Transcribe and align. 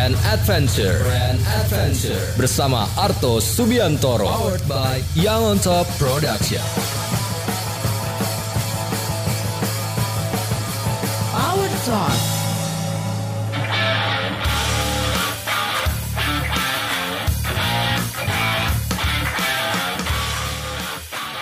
Brand 0.00 0.16
Adventure. 0.32 0.96
Brand 1.04 1.36
Adventure 1.60 2.24
bersama 2.40 2.88
Arto 2.96 3.36
Subiantoro. 3.36 4.24
Powered 4.24 4.64
by 4.64 5.04
Young 5.12 5.44
on 5.44 5.58
Top 5.60 5.84
Production. 6.00 6.64
Power 11.36 11.68
Talk. 11.84 12.16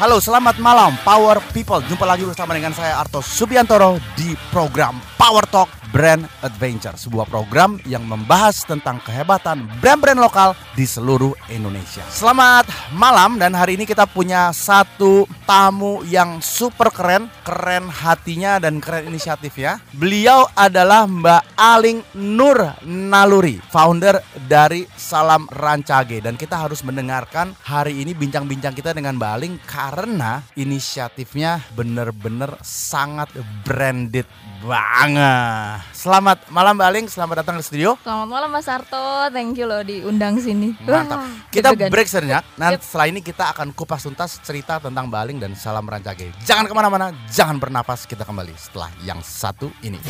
Halo, 0.02 0.18
selamat 0.18 0.58
malam 0.58 0.98
Power 1.06 1.38
People. 1.54 1.78
Jumpa 1.86 2.10
lagi 2.10 2.26
bersama 2.26 2.58
dengan 2.58 2.74
saya 2.74 2.98
Arto 2.98 3.22
Subiantoro 3.22 4.02
di 4.18 4.34
program 4.50 4.98
Power 5.14 5.46
Talk 5.46 5.77
Brand 5.88 6.28
Adventure, 6.44 6.94
sebuah 7.00 7.24
program 7.28 7.80
yang 7.88 8.04
membahas 8.04 8.64
tentang 8.68 9.00
kehebatan 9.00 9.64
brand-brand 9.80 10.20
lokal 10.20 10.52
di 10.76 10.84
seluruh 10.84 11.32
Indonesia. 11.48 12.04
Selamat 12.12 12.68
malam 12.92 13.40
dan 13.40 13.56
hari 13.56 13.80
ini 13.80 13.88
kita 13.88 14.04
punya 14.04 14.52
satu 14.52 15.24
tamu 15.48 16.04
yang 16.04 16.44
super 16.44 16.92
keren, 16.92 17.32
keren 17.40 17.88
hatinya 17.88 18.60
dan 18.60 18.84
keren 18.84 19.08
inisiatifnya. 19.08 19.80
Beliau 19.96 20.44
adalah 20.52 21.08
Mbak 21.08 21.42
Aling 21.56 22.04
Nur 22.20 22.58
Naluri, 22.84 23.56
founder 23.72 24.20
dari 24.44 24.84
Salam 24.92 25.48
Rancage 25.48 26.20
dan 26.20 26.36
kita 26.36 26.68
harus 26.68 26.84
mendengarkan 26.84 27.56
hari 27.64 28.04
ini 28.04 28.12
bincang-bincang 28.12 28.76
kita 28.76 28.92
dengan 28.92 29.16
Mbak 29.16 29.32
Aling 29.40 29.54
karena 29.64 30.44
inisiatifnya 30.52 31.64
bener-bener 31.72 32.60
sangat 32.60 33.32
branded 33.64 34.28
banget. 34.60 35.78
Selamat 35.92 36.38
malam 36.48 36.74
Mbak 36.74 36.88
Aling, 36.88 37.06
selamat 37.06 37.34
datang 37.42 37.56
ke 37.58 37.62
studio. 37.62 37.94
Selamat 38.00 38.26
malam 38.26 38.48
Mas 38.48 38.66
Arto, 38.66 38.98
thank 39.30 39.54
you 39.54 39.66
loh 39.66 39.82
diundang 39.82 40.38
sini. 40.38 40.74
Mantap. 40.80 41.18
Wah, 41.18 41.30
Kita 41.48 41.72
deg-degan. 41.72 41.90
break 41.90 42.08
sejenak. 42.08 42.44
Nah, 42.54 42.74
Yep. 42.74 42.80
setelah 42.80 43.06
ini 43.06 43.20
kita 43.20 43.44
akan 43.50 43.70
kupas 43.70 44.02
tuntas 44.02 44.40
cerita 44.40 44.78
tentang 44.78 45.06
Mbak 45.06 45.20
Aling 45.20 45.38
dan 45.38 45.52
Salam 45.54 45.84
Rancage. 45.84 46.34
Jangan 46.42 46.66
ke 46.66 46.74
mana-mana, 46.74 47.10
jangan 47.28 47.56
bernapas. 47.56 48.02
Kita 48.04 48.24
kembali 48.24 48.54
setelah 48.56 48.90
yang 49.02 49.20
satu 49.20 49.70
ini. 49.80 50.00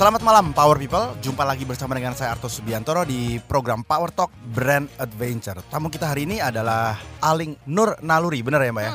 Selamat 0.00 0.24
malam 0.24 0.56
Power 0.56 0.80
People, 0.80 1.12
jumpa 1.20 1.44
lagi 1.44 1.68
bersama 1.68 1.92
dengan 1.92 2.16
saya 2.16 2.32
Arto 2.32 2.48
Subiantoro 2.48 3.04
di 3.04 3.36
program 3.36 3.84
Power 3.84 4.08
Talk 4.08 4.32
Brand 4.48 4.88
Adventure. 4.96 5.60
Tamu 5.68 5.92
kita 5.92 6.08
hari 6.08 6.24
ini 6.24 6.40
adalah 6.40 6.96
Aling 7.20 7.60
Nur 7.68 8.00
Naluri, 8.00 8.40
bener 8.40 8.64
ya 8.64 8.72
Mbak 8.72 8.84
ya? 8.88 8.92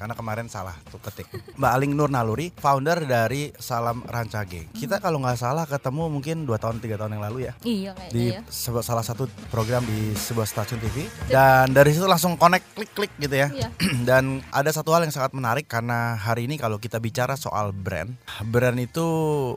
Karena 0.00 0.16
kemarin 0.16 0.48
salah 0.48 0.72
tuh 0.88 0.96
ketik. 0.96 1.28
Mbak 1.60 1.72
Aling 1.76 1.92
Nur 1.92 2.08
Naluri, 2.08 2.56
founder 2.56 3.04
dari 3.04 3.52
Salam 3.60 4.00
Rancage. 4.08 4.72
Kita 4.72 4.96
kalau 4.96 5.20
nggak 5.20 5.36
salah 5.36 5.68
ketemu 5.68 6.08
mungkin 6.08 6.48
2 6.48 6.56
tahun 6.56 6.80
3 6.80 7.00
tahun 7.04 7.12
yang 7.20 7.24
lalu 7.28 7.38
ya 7.44 7.52
Iya 7.60 7.90
kayaknya 7.92 8.16
di 8.16 8.24
ya. 8.32 8.40
sebuah 8.48 8.84
salah 8.88 9.04
satu 9.04 9.28
program 9.52 9.84
di 9.84 10.16
sebuah 10.16 10.48
stasiun 10.48 10.80
TV 10.80 11.04
dan 11.28 11.68
dari 11.76 11.92
situ 11.92 12.08
langsung 12.08 12.40
connect 12.40 12.72
klik-klik 12.72 13.12
gitu 13.20 13.44
ya. 13.44 13.52
Iya. 13.52 13.68
Dan 14.08 14.40
ada 14.48 14.72
satu 14.72 14.96
hal 14.96 15.04
yang 15.04 15.12
sangat 15.12 15.36
menarik 15.36 15.68
karena 15.68 16.16
hari 16.16 16.48
ini 16.48 16.56
kalau 16.56 16.80
kita 16.80 16.96
bicara 16.96 17.36
soal 17.36 17.76
brand, 17.76 18.16
brand 18.48 18.80
itu 18.80 19.04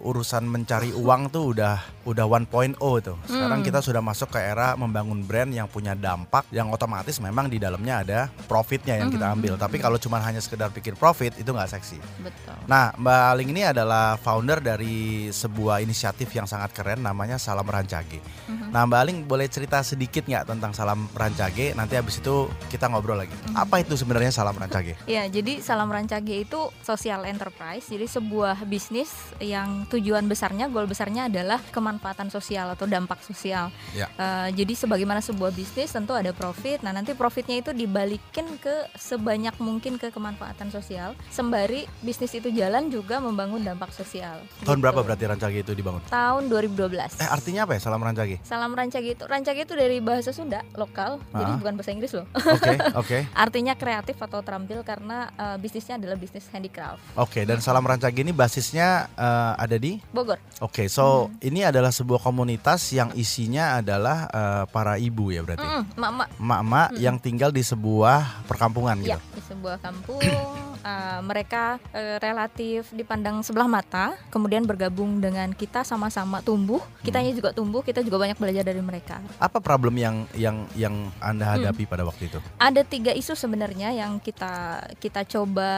urusan 0.04 0.44
mencari 0.44 0.89
uang 0.94 1.30
tuh 1.30 1.56
udah 1.56 1.99
udah 2.10 2.26
1.0 2.26 2.74
tuh. 3.00 3.18
Sekarang 3.30 3.62
Hmm. 3.62 3.68
kita 3.68 3.80
sudah 3.80 4.02
masuk 4.02 4.34
ke 4.34 4.42
era 4.42 4.74
membangun 4.74 5.22
brand 5.22 5.54
yang 5.54 5.70
punya 5.70 5.94
dampak 5.94 6.50
yang 6.50 6.74
otomatis 6.74 7.22
memang 7.22 7.46
di 7.46 7.62
dalamnya 7.62 8.02
ada 8.02 8.20
profitnya 8.50 8.98
yang 8.98 9.14
kita 9.14 9.30
Hmm. 9.30 9.38
ambil. 9.38 9.54
Tapi 9.56 9.78
kalau 9.78 10.02
cuma 10.02 10.18
hanya 10.20 10.42
sekedar 10.42 10.74
pikir 10.74 10.98
profit 10.98 11.38
itu 11.38 11.46
nggak 11.46 11.70
seksi. 11.70 12.02
Betul. 12.18 12.58
Nah, 12.66 12.90
Mbak 12.98 13.22
Aling 13.30 13.50
ini 13.54 13.62
adalah 13.62 14.18
founder 14.18 14.58
dari 14.58 15.30
sebuah 15.30 15.80
inisiatif 15.80 16.34
yang 16.34 16.50
sangat 16.50 16.74
keren 16.74 17.06
namanya 17.06 17.38
Salam 17.38 17.70
Rancage. 17.70 18.18
Mhm. 18.50 18.74
Nah, 18.74 18.90
Mbak 18.90 19.00
Aling 19.00 19.18
boleh 19.24 19.46
cerita 19.46 19.78
sedikit 19.80 20.26
nggak 20.26 20.50
tentang 20.50 20.74
Salam 20.74 21.06
Rancage? 21.14 21.78
Nanti 21.78 21.94
habis 21.94 22.18
itu 22.18 22.50
kita 22.68 22.90
ngobrol 22.90 23.22
lagi. 23.22 23.36
Mhm. 23.46 23.54
Apa 23.54 23.86
itu 23.86 23.94
sebenarnya 23.94 24.34
Salam 24.34 24.58
Rancage? 24.58 24.98
Ya, 25.10 25.30
jadi 25.30 25.62
Salam 25.62 25.94
Rancage 25.94 26.48
itu 26.48 26.60
social 26.82 27.22
enterprise, 27.26 27.86
jadi 27.86 28.10
sebuah 28.10 28.66
bisnis 28.66 29.14
yang 29.38 29.86
tujuan 29.86 30.26
besarnya, 30.26 30.66
goal 30.66 30.88
besarnya 30.88 31.28
adalah 31.28 31.60
kemanfaatan 31.70 31.99
sosial 32.30 32.70
atau 32.70 32.86
dampak 32.86 33.20
sosial. 33.22 33.72
Ya. 33.92 34.08
Eh, 34.12 34.50
jadi 34.56 34.74
sebagaimana 34.76 35.20
sebuah 35.20 35.52
bisnis 35.52 35.92
tentu 35.92 36.14
ada 36.14 36.32
profit. 36.32 36.80
Nah, 36.80 36.92
nanti 36.92 37.12
profitnya 37.14 37.60
itu 37.60 37.72
dibalikin 37.72 38.58
ke 38.58 38.88
sebanyak 38.96 39.56
mungkin 39.60 39.96
ke 39.96 40.10
kemanfaatan 40.10 40.70
sosial. 40.70 41.14
Sembari 41.30 41.84
bisnis 42.02 42.32
itu 42.32 42.50
jalan 42.50 42.88
juga 42.88 43.20
membangun 43.20 43.62
dampak 43.62 43.92
sosial. 43.92 44.40
Tahun 44.60 44.76
Gitu. 44.76 44.82
berapa 44.82 45.00
berarti 45.02 45.26
Rancage 45.26 45.60
itu 45.60 45.72
dibangun? 45.74 46.02
Tahun 46.06 46.44
2012. 46.46 47.18
Eh, 47.18 47.28
artinya 47.28 47.64
apa 47.64 47.76
ya 47.76 47.82
Salam 47.82 48.00
Rancage? 48.00 48.40
Salam 48.42 48.72
rancage 48.72 49.10
itu 49.10 49.24
rancage 49.26 49.62
itu 49.62 49.74
dari 49.74 50.00
bahasa 50.00 50.32
Sunda 50.32 50.64
lokal, 50.74 51.20
jadi 51.30 51.52
Ah. 51.52 51.58
bukan 51.58 51.74
bahasa 51.76 51.92
Inggris 51.92 52.14
loh. 52.14 52.26
Oke, 52.56 52.74
oke. 52.96 53.18
Artinya 53.46 53.74
kreatif 53.74 54.16
atau 54.16 54.40
terampil 54.40 54.82
karena 54.82 55.30
eh, 55.32 55.58
bisnisnya 55.58 55.98
adalah 55.98 56.16
bisnis 56.16 56.46
handicraft. 56.48 57.02
Oke, 57.16 57.44
dan 57.44 57.60
Salam 57.60 57.82
Rancage 57.82 58.16
ini 58.16 58.32
basisnya 58.32 59.10
eh, 59.12 59.54
ada 59.58 59.76
di 59.76 59.98
Bogor. 60.10 60.38
Oke, 60.60 60.88
so 60.88 61.28
Hmm. 61.28 61.36
ini 61.42 61.62
adalah 61.62 61.89
sebuah 61.90 62.22
komunitas 62.22 62.94
yang 62.94 63.10
isinya 63.14 63.78
adalah 63.78 64.30
eh, 64.30 64.64
para 64.70 64.96
ibu 64.98 65.34
ya 65.34 65.42
berarti. 65.44 65.66
Mm, 65.66 65.84
mak-mak 65.98 66.28
Emak-emak 66.40 66.88
yang 66.98 67.18
tinggal 67.20 67.50
di 67.50 67.62
sebuah 67.62 68.46
perkampungan 68.48 69.02
gitu. 69.02 69.14
ya 69.14 69.18
di 69.34 69.42
sebuah 69.44 69.78
kampung 69.82 70.22
eh, 70.82 71.20
mereka 71.22 71.78
eh, 71.92 72.18
relatif 72.20 72.92
dipandang 72.92 73.42
sebelah 73.42 73.68
mata, 73.68 74.14
kemudian 74.30 74.64
bergabung 74.64 75.20
dengan 75.20 75.52
kita 75.52 75.84
sama-sama 75.84 76.40
tumbuh. 76.40 76.80
Kitanya 77.02 77.32
juga 77.32 77.56
tumbuh, 77.56 77.82
kita 77.82 78.04
juga 78.04 78.20
banyak 78.20 78.38
belajar 78.38 78.64
dari 78.64 78.82
mereka. 78.84 79.20
Apa 79.40 79.60
problem 79.60 79.96
yang 79.96 80.28
yang 80.36 80.68
yang 80.76 80.96
Anda 81.20 81.46
Hmm. 81.50 81.54
hadapi 81.66 81.84
pada 81.86 82.04
waktu 82.06 82.30
itu? 82.30 82.38
Ada 82.60 82.84
tiga 82.84 83.12
isu 83.12 83.34
sebenarnya 83.34 83.90
yang 83.92 84.20
kita 84.20 84.84
kita 85.00 85.24
coba 85.26 85.70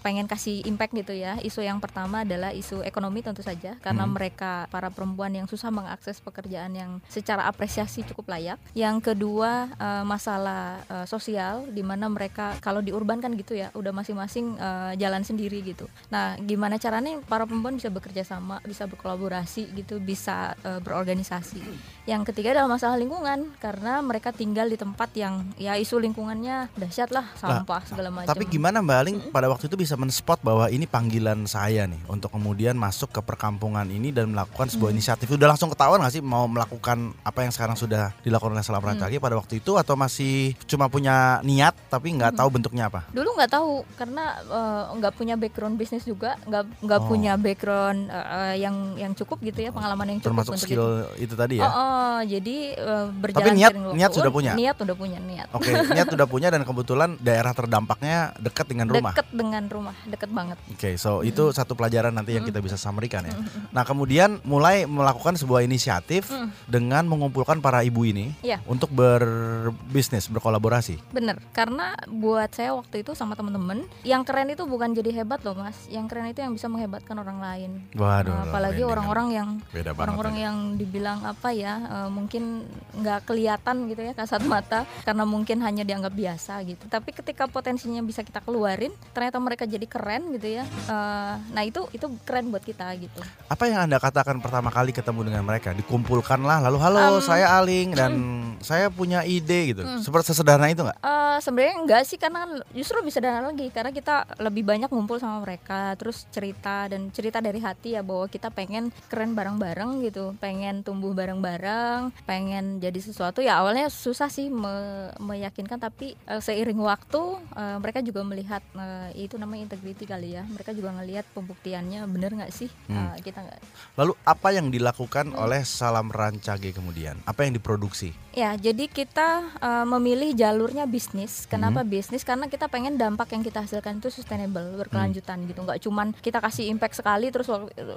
pengen 0.00 0.24
kasih 0.24 0.62
impact 0.64 0.94
gitu 0.94 1.12
ya. 1.12 1.36
Isu 1.42 1.60
yang 1.60 1.82
pertama 1.82 2.22
adalah 2.24 2.54
isu 2.54 2.80
ekonomi 2.82 3.20
tentu 3.20 3.42
saja 3.42 3.76
karena 3.82 4.04
Hmm. 4.06 4.14
mereka 4.14 4.64
para 4.70 4.88
perempuan 4.88 5.34
yang 5.34 5.44
susah 5.44 5.68
mengakses 5.68 6.22
pekerjaan 6.22 6.72
yang 6.72 6.90
secara 7.08 7.44
apresiasi 7.44 8.06
cukup 8.06 8.32
layak. 8.32 8.56
Yang 8.72 9.12
kedua 9.12 9.68
eh, 9.74 10.04
masalah 10.04 10.80
eh, 10.86 11.06
sosial 11.06 11.68
di 11.68 11.82
mana 11.82 12.08
mereka 12.08 12.56
kalau 12.62 12.80
di 12.80 12.94
urban 12.94 13.20
kan 13.20 13.34
gitu 13.34 13.52
ya, 13.52 13.68
udah 13.74 13.90
masing-masing 13.92 14.47
eh, 14.54 14.92
jalan 14.96 15.20
sendiri 15.20 15.60
gitu. 15.60 15.84
Nah, 16.08 16.38
gimana 16.38 16.76
caranya 16.76 17.18
para 17.22 17.44
perempuan 17.44 17.74
bisa 17.74 17.88
bekerja 17.88 18.22
sama, 18.22 18.62
bisa 18.62 18.86
berkolaborasi 18.86 19.74
gitu, 19.74 19.98
bisa 19.98 20.54
eh, 20.60 20.78
berorganisasi. 20.78 21.60
Yang 22.04 22.32
ketiga 22.32 22.54
adalah 22.54 22.70
masalah 22.70 22.96
lingkungan 22.96 23.52
karena 23.58 24.00
mereka 24.00 24.30
tinggal 24.30 24.64
di 24.64 24.76
tempat 24.76 25.10
yang 25.12 25.44
ya 25.56 25.74
isu 25.74 25.98
lingkungannya 25.98 26.72
dahsyat 26.72 27.10
lah, 27.10 27.26
sampah 27.34 27.82
segala 27.84 28.08
macam. 28.08 28.30
Tapi 28.30 28.46
gimana 28.46 28.78
Mbak 28.78 28.98
Aling 28.98 29.16
pada 29.28 29.48
waktu 29.48 29.66
itu 29.66 29.76
bisa 29.76 29.98
men-spot 29.98 30.40
bahwa 30.40 30.70
ini 30.70 30.86
panggilan 30.86 31.44
saya 31.44 31.84
nih 31.84 32.00
untuk 32.06 32.30
kemudian 32.30 32.78
masuk 32.78 33.10
ke 33.10 33.20
perkampungan 33.20 33.84
ini 33.86 34.08
dan 34.08 34.30
melakukan 34.30 34.68
sebuah 34.68 34.88
Hmm. 34.88 34.96
inisiatif. 34.96 35.26
Udah 35.28 35.48
langsung 35.48 35.68
ketahuan 35.68 35.98
nggak 35.98 36.14
sih 36.14 36.22
mau 36.22 36.46
melakukan 36.46 37.10
apa 37.20 37.42
yang 37.42 37.50
sekarang 37.50 37.74
sudah 37.74 38.14
dilakukan 38.22 38.54
oleh 38.54 38.62
Salam 38.62 38.78
Hmm. 38.78 38.94
Rancage 38.94 39.18
pada 39.18 39.34
waktu 39.34 39.58
itu 39.58 39.74
atau 39.74 39.94
masih 39.94 40.54
cuma 40.64 40.86
punya 40.86 41.42
niat 41.42 41.74
tapi 41.88 42.14
nggak 42.14 42.32
Hmm. 42.32 42.40
tahu 42.40 42.48
bentuknya 42.48 42.86
apa? 42.86 43.04
Dulu 43.10 43.34
nggak 43.34 43.50
tahu 43.50 43.82
karena 43.98 44.37
eh, 44.40 44.82
nggak 44.94 45.12
punya 45.12 45.34
background 45.34 45.74
bisnis 45.74 46.02
juga, 46.02 46.38
nggak 46.42 46.62
nggak 46.80 47.00
Oh. 47.00 47.06
punya 47.06 47.32
background 47.34 48.06
eh, 48.06 48.54
yang 48.58 48.76
yang 48.94 49.12
cukup 49.12 49.38
gitu 49.40 49.58
ya, 49.60 49.70
pengalaman 49.70 50.06
yang 50.08 50.18
cukup 50.18 50.30
Termasuk 50.34 50.52
untuk 50.52 50.64
skill 50.64 50.86
itu. 51.12 51.24
itu 51.24 51.34
tadi 51.34 51.54
Oh, 51.56 51.62
ya. 51.62 51.68
oh, 51.68 52.18
jadi 52.22 52.56
eh, 52.74 53.06
berjalan 53.10 53.46
niat- 53.50 53.72
seiring 53.72 53.84
waktu. 53.84 53.96
niat 53.96 54.10
sudah 54.12 54.26
Oh, 54.26 54.34
punya? 54.34 54.52
Niat 54.52 54.76
udah 54.78 54.96
punya 54.96 55.18
niat. 55.18 55.48
Oke, 55.50 55.70
niat 55.88 56.08
udah 56.08 56.26
punya 56.26 56.48
dan 56.48 56.62
kebetulan 56.62 57.10
daerah 57.18 57.52
terdampaknya 57.52 58.16
dekat 58.36 58.66
dengan 58.66 58.86
rumah. 58.88 59.12
Deket 59.12 59.28
dengan 59.30 59.64
rumah, 59.66 59.96
deket 60.04 60.30
banget. 60.30 60.56
Oke, 60.68 60.90
so 60.94 61.20
itu 61.20 61.50
satu 61.50 61.72
pelajaran 61.72 62.10
nanti 62.10 62.32
yang 62.32 62.44
kita 62.44 62.58
bisa 62.58 62.74
samerikan 62.74 63.22
ya. 63.22 63.34
Nah, 63.70 63.82
kemudian 63.82 64.38
mulai 64.42 64.84
melakukan 64.84 65.34
sebuah 65.34 65.60
inisiatif 65.60 66.28
Mm. 66.28 66.48
dengan 66.66 67.04
mengumpulkan 67.04 67.58
para 67.58 67.80
ibu 67.80 68.02
ini 68.02 68.34
Iya. 68.40 68.60
untuk 68.64 68.90
berbisnis, 68.92 70.28
berkolaborasi. 70.28 71.00
Bener, 71.10 71.40
karena 71.50 71.96
buat 72.06 72.50
saya 72.50 72.72
waktu 72.72 73.00
itu 73.00 73.12
sama 73.12 73.32
temen-temen, 73.32 73.84
yang 74.02 74.22
keren 74.28 74.52
itu 74.52 74.68
bukan 74.68 74.92
jadi 74.92 75.08
hebat 75.16 75.40
loh 75.40 75.56
mas, 75.56 75.88
yang 75.88 76.04
keren 76.04 76.28
itu 76.28 76.44
yang 76.44 76.52
bisa 76.52 76.68
menghebatkan 76.68 77.16
orang 77.16 77.40
lain. 77.40 77.70
Waduh, 77.96 78.28
Nah, 78.28 78.44
apalagi 78.44 78.84
orang-orang 78.84 79.28
yang 79.32 79.48
orang-orang 79.96 80.36
ya. 80.36 80.42
yang 80.52 80.56
dibilang 80.76 81.24
apa 81.24 81.48
ya, 81.56 81.80
eh, 81.80 82.08
mungkin 82.12 82.68
nggak 82.92 83.24
kelihatan 83.24 83.88
gitu 83.88 84.04
ya 84.04 84.12
kasat 84.12 84.44
mata, 84.44 84.84
karena 85.02 85.24
mungkin 85.24 85.64
hanya 85.64 85.80
dianggap 85.80 86.12
biasa 86.12 86.60
gitu. 86.68 86.84
Tapi 86.86 87.16
ketika 87.16 87.48
potensinya 87.48 88.04
bisa 88.04 88.20
kita 88.20 88.44
keluarin, 88.44 88.92
ternyata 89.16 89.40
mereka 89.40 89.64
jadi 89.64 89.88
keren 89.88 90.36
gitu 90.36 90.60
ya. 90.60 90.64
eh, 90.68 91.34
nah 91.48 91.62
itu 91.64 91.88
itu 91.96 92.04
keren 92.28 92.52
buat 92.52 92.60
kita 92.60 92.84
gitu. 93.00 93.24
Apa 93.48 93.64
yang 93.64 93.88
Anda 93.88 93.96
katakan 93.96 94.44
pertama 94.44 94.68
kali 94.68 94.92
ketemu 94.92 95.32
dengan 95.32 95.42
mereka, 95.42 95.72
dikumpulkanlah 95.72 96.60
lalu 96.68 96.76
halo 96.76 96.98
Um, 96.98 97.24
saya 97.24 97.46
Aling 97.62 97.94
dan 97.94 98.12
saya 98.60 98.90
punya 98.90 99.22
ide 99.22 99.72
gitu. 99.72 99.82
Seperti 100.02 100.34
sesederhana 100.34 100.68
itu 100.68 100.82
nggak? 100.82 100.98
Eh, 100.98 101.36
sebenarnya 101.40 101.74
enggak 101.78 102.02
sih 102.04 102.18
karena 102.18 102.44
kan 102.44 102.50
justru 102.74 102.98
bisa 103.00 103.22
sederhana 103.22 103.50
lagi 103.50 103.70
karena 103.70 103.90
kita 103.94 104.17
lebih 104.40 104.64
banyak 104.66 104.90
ngumpul 104.90 105.20
sama 105.20 105.44
mereka 105.44 105.94
terus 106.00 106.24
cerita 106.32 106.88
dan 106.88 107.12
cerita 107.12 107.38
dari 107.38 107.60
hati 107.60 107.94
ya 107.94 108.02
bahwa 108.02 108.26
kita 108.26 108.48
pengen 108.50 108.90
keren 109.12 109.36
bareng-bareng 109.36 110.02
gitu 110.06 110.34
pengen 110.42 110.80
tumbuh 110.82 111.12
bareng-bareng 111.12 112.10
pengen 112.24 112.80
jadi 112.82 112.98
sesuatu 112.98 113.44
ya 113.44 113.60
awalnya 113.60 113.92
susah 113.92 114.30
sih 114.32 114.48
me- 114.48 115.12
meyakinkan 115.20 115.78
tapi 115.78 116.16
eh, 116.26 116.40
seiring 116.40 116.80
waktu 116.80 117.20
eh, 117.54 117.76
mereka 117.78 118.00
juga 118.02 118.24
melihat 118.24 118.62
eh, 118.74 119.26
itu 119.28 119.36
namanya 119.36 119.68
integrity 119.70 120.04
kali 120.08 120.34
ya 120.34 120.42
mereka 120.48 120.72
juga 120.72 120.94
ngelihat 120.96 121.26
pembuktiannya 121.36 122.06
bener 122.08 122.32
nggak 122.34 122.54
sih 122.54 122.70
Hmm. 122.88 123.12
Eh, 123.12 123.20
kita 123.20 123.44
nggak 123.44 123.60
Lalu 123.98 124.14
apa 124.22 124.48
yang 124.54 124.70
dilakukan 124.70 125.34
oleh 125.34 125.66
Salam 125.66 126.08
Rancage 126.14 126.70
kemudian? 126.70 127.18
Apa 127.26 127.42
yang 127.42 127.58
diproduksi? 127.58 128.14
Ya, 128.30 128.54
jadi 128.54 128.86
kita 128.86 129.58
uh, 129.58 129.82
memilih 129.82 130.30
jalurnya 130.38 130.86
bisnis. 130.86 131.50
Kenapa 131.50 131.82
bisnis? 131.82 132.22
Karena 132.22 132.46
kita 132.46 132.70
pengen 132.70 132.94
dampak 132.94 133.34
yang 133.34 133.42
kita 133.42 133.66
hasilkan 133.66 133.98
itu 133.98 134.07
sustainable, 134.10 134.76
berkelanjutan 134.78 135.44
gitu. 135.48 135.60
Nggak 135.64 135.80
cuman 135.84 136.06
kita 136.18 136.38
kasih 136.40 136.68
impact 136.72 136.98
sekali 136.98 137.28
terus 137.28 137.48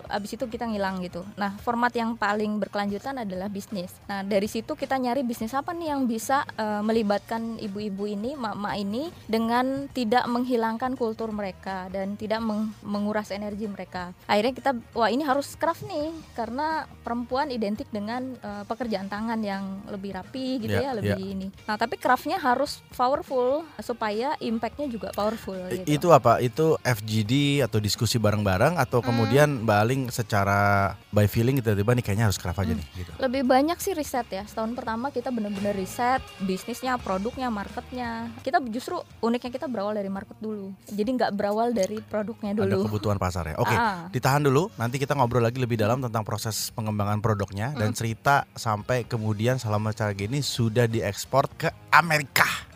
abis 0.08 0.31
itu 0.36 0.46
kita 0.48 0.68
ngilang 0.68 1.02
gitu. 1.06 1.24
Nah, 1.40 1.56
format 1.62 1.92
yang 1.96 2.16
paling 2.16 2.60
berkelanjutan 2.60 3.24
adalah 3.24 3.48
bisnis. 3.48 3.94
Nah, 4.08 4.22
dari 4.25 4.48
situ 4.48 4.74
kita 4.75 4.98
nyari 5.00 5.24
bisnis 5.24 5.56
apa 5.56 5.72
nih 5.72 5.94
yang 5.94 6.06
bisa 6.06 6.44
uh, 6.58 6.81
melibatkan 6.84 7.58
ibu-ibu 7.62 8.08
ini, 8.08 8.36
mak-mak 8.36 8.75
ini 8.80 9.13
dengan 9.28 9.88
tidak 9.92 10.28
menghilangkan 10.28 10.96
kultur 11.00 11.31
mereka 11.31 11.88
dan 11.94 12.16
tidak 12.19 12.42
meng- 12.44 12.74
menguras 12.84 13.31
energi 13.31 13.68
mereka. 13.68 14.12
Akhirnya 14.28 14.54
kita 14.56 14.72
wah 14.96 15.10
ini 15.12 15.24
harus 15.24 15.54
craft 15.56 15.86
nih 15.88 16.12
karena 16.36 16.86
perempuan 17.06 17.50
identik 17.52 17.88
dengan 17.92 18.36
uh, 18.42 18.63
pekerjaan 18.68 19.08
tangan 19.08 19.40
yang 19.44 19.84
lebih 19.88 20.16
rapi 20.16 20.63
gitu 20.63 20.69
Ya, 20.72 20.92
ya, 20.92 20.92
lebih 20.96 21.19
ini. 21.19 21.48
Nah, 21.68 21.75
tapi 21.75 22.00
craftnya 22.00 22.40
harus 22.40 22.80
powerful 22.96 23.68
supaya 23.84 24.40
impactnya 24.40 24.88
juga 24.88 25.12
powerful 25.12 25.58
gitu. 25.68 25.84
Itu 26.01 26.09
apa? 26.09 26.42
Itu 26.42 26.81
FGD 26.81 27.62
atau 27.62 27.77
diskusi 27.77 28.18
bareng-bareng 28.18 28.74
atau 28.74 29.06
kemudian 29.06 29.62
Mbak 29.62 29.77
Aling 29.77 30.01
secara 30.09 30.89
by 31.13 31.30
feeling 31.30 31.62
gitu 31.62 31.69
tiba-tiba 31.71 31.94
nih 31.94 32.01
kayaknya 32.01 32.25
harus 32.25 32.42
craft 32.42 32.57
aja 32.57 32.74
nih 32.74 32.88
gitu. 32.98 33.12
Lebih 33.21 33.45
banyak 33.45 33.77
sih 33.77 33.94
riset 33.94 34.25
ya. 34.27 34.42
Setahun 34.42 34.74
pertama 34.74 35.13
kita 35.13 35.30
benar-benar 35.30 35.77
riset 35.77 36.25
bisnisnya, 36.42 36.98
produknya, 36.98 37.53
marketnya. 37.53 38.33
Kita 38.42 38.57
justru 38.65 38.98
uniknya 39.21 39.53
kita 39.53 39.69
berawal 39.69 39.94
dari 39.94 40.09
market 40.09 40.42
dulu. 40.42 40.74
Jadi 40.89 41.09
nggak 41.13 41.38
berawal 41.38 41.69
dari 41.69 42.01
produknya 42.01 42.57
Ada 42.57 42.65
dulu. 42.65 42.89
kebutuhan 42.89 43.21
pasar 43.21 43.53
ya. 43.53 43.62
Oke, 43.62 43.77
Ah. 43.77 44.09
ditahan 44.09 44.42
dulu. 44.42 44.74
Nanti 44.81 44.98
kita 44.98 45.13
ngobrol 45.13 45.45
lagi 45.45 45.62
lebih 45.62 45.77
dalam 45.77 46.01
tentang 46.01 46.25
proses 46.25 46.74
pengembangan 46.74 47.21
produknya 47.21 47.77
dan 47.77 47.94
cerita 47.94 48.50
sampai 48.57 49.06
kemudian 49.06 49.62
Salam 49.62 49.86
Rancage 49.86 50.25
ini 50.25 50.42
sudah 50.42 50.89
diekspor 50.89 51.45
ke 51.53 51.69
Amerika. 51.94 52.70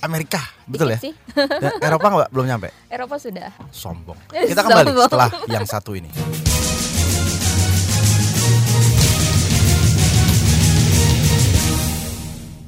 Amerika, 0.00 0.40
betul 0.64 0.88
ya? 0.90 0.98
dikit 0.98 1.12
sih. 1.12 1.14
Dan 1.36 1.72
Eropa 1.84 2.06
nggak 2.08 2.30
belum 2.32 2.46
nyampe. 2.48 2.68
Eropa 2.88 3.16
sudah. 3.20 3.52
Sombong. 3.68 4.18
Kita 4.50 4.64
kembali 4.64 4.88
sombong. 4.90 5.06
setelah 5.06 5.30
yang 5.46 5.64
satu 5.68 5.92
ini. 5.92 6.10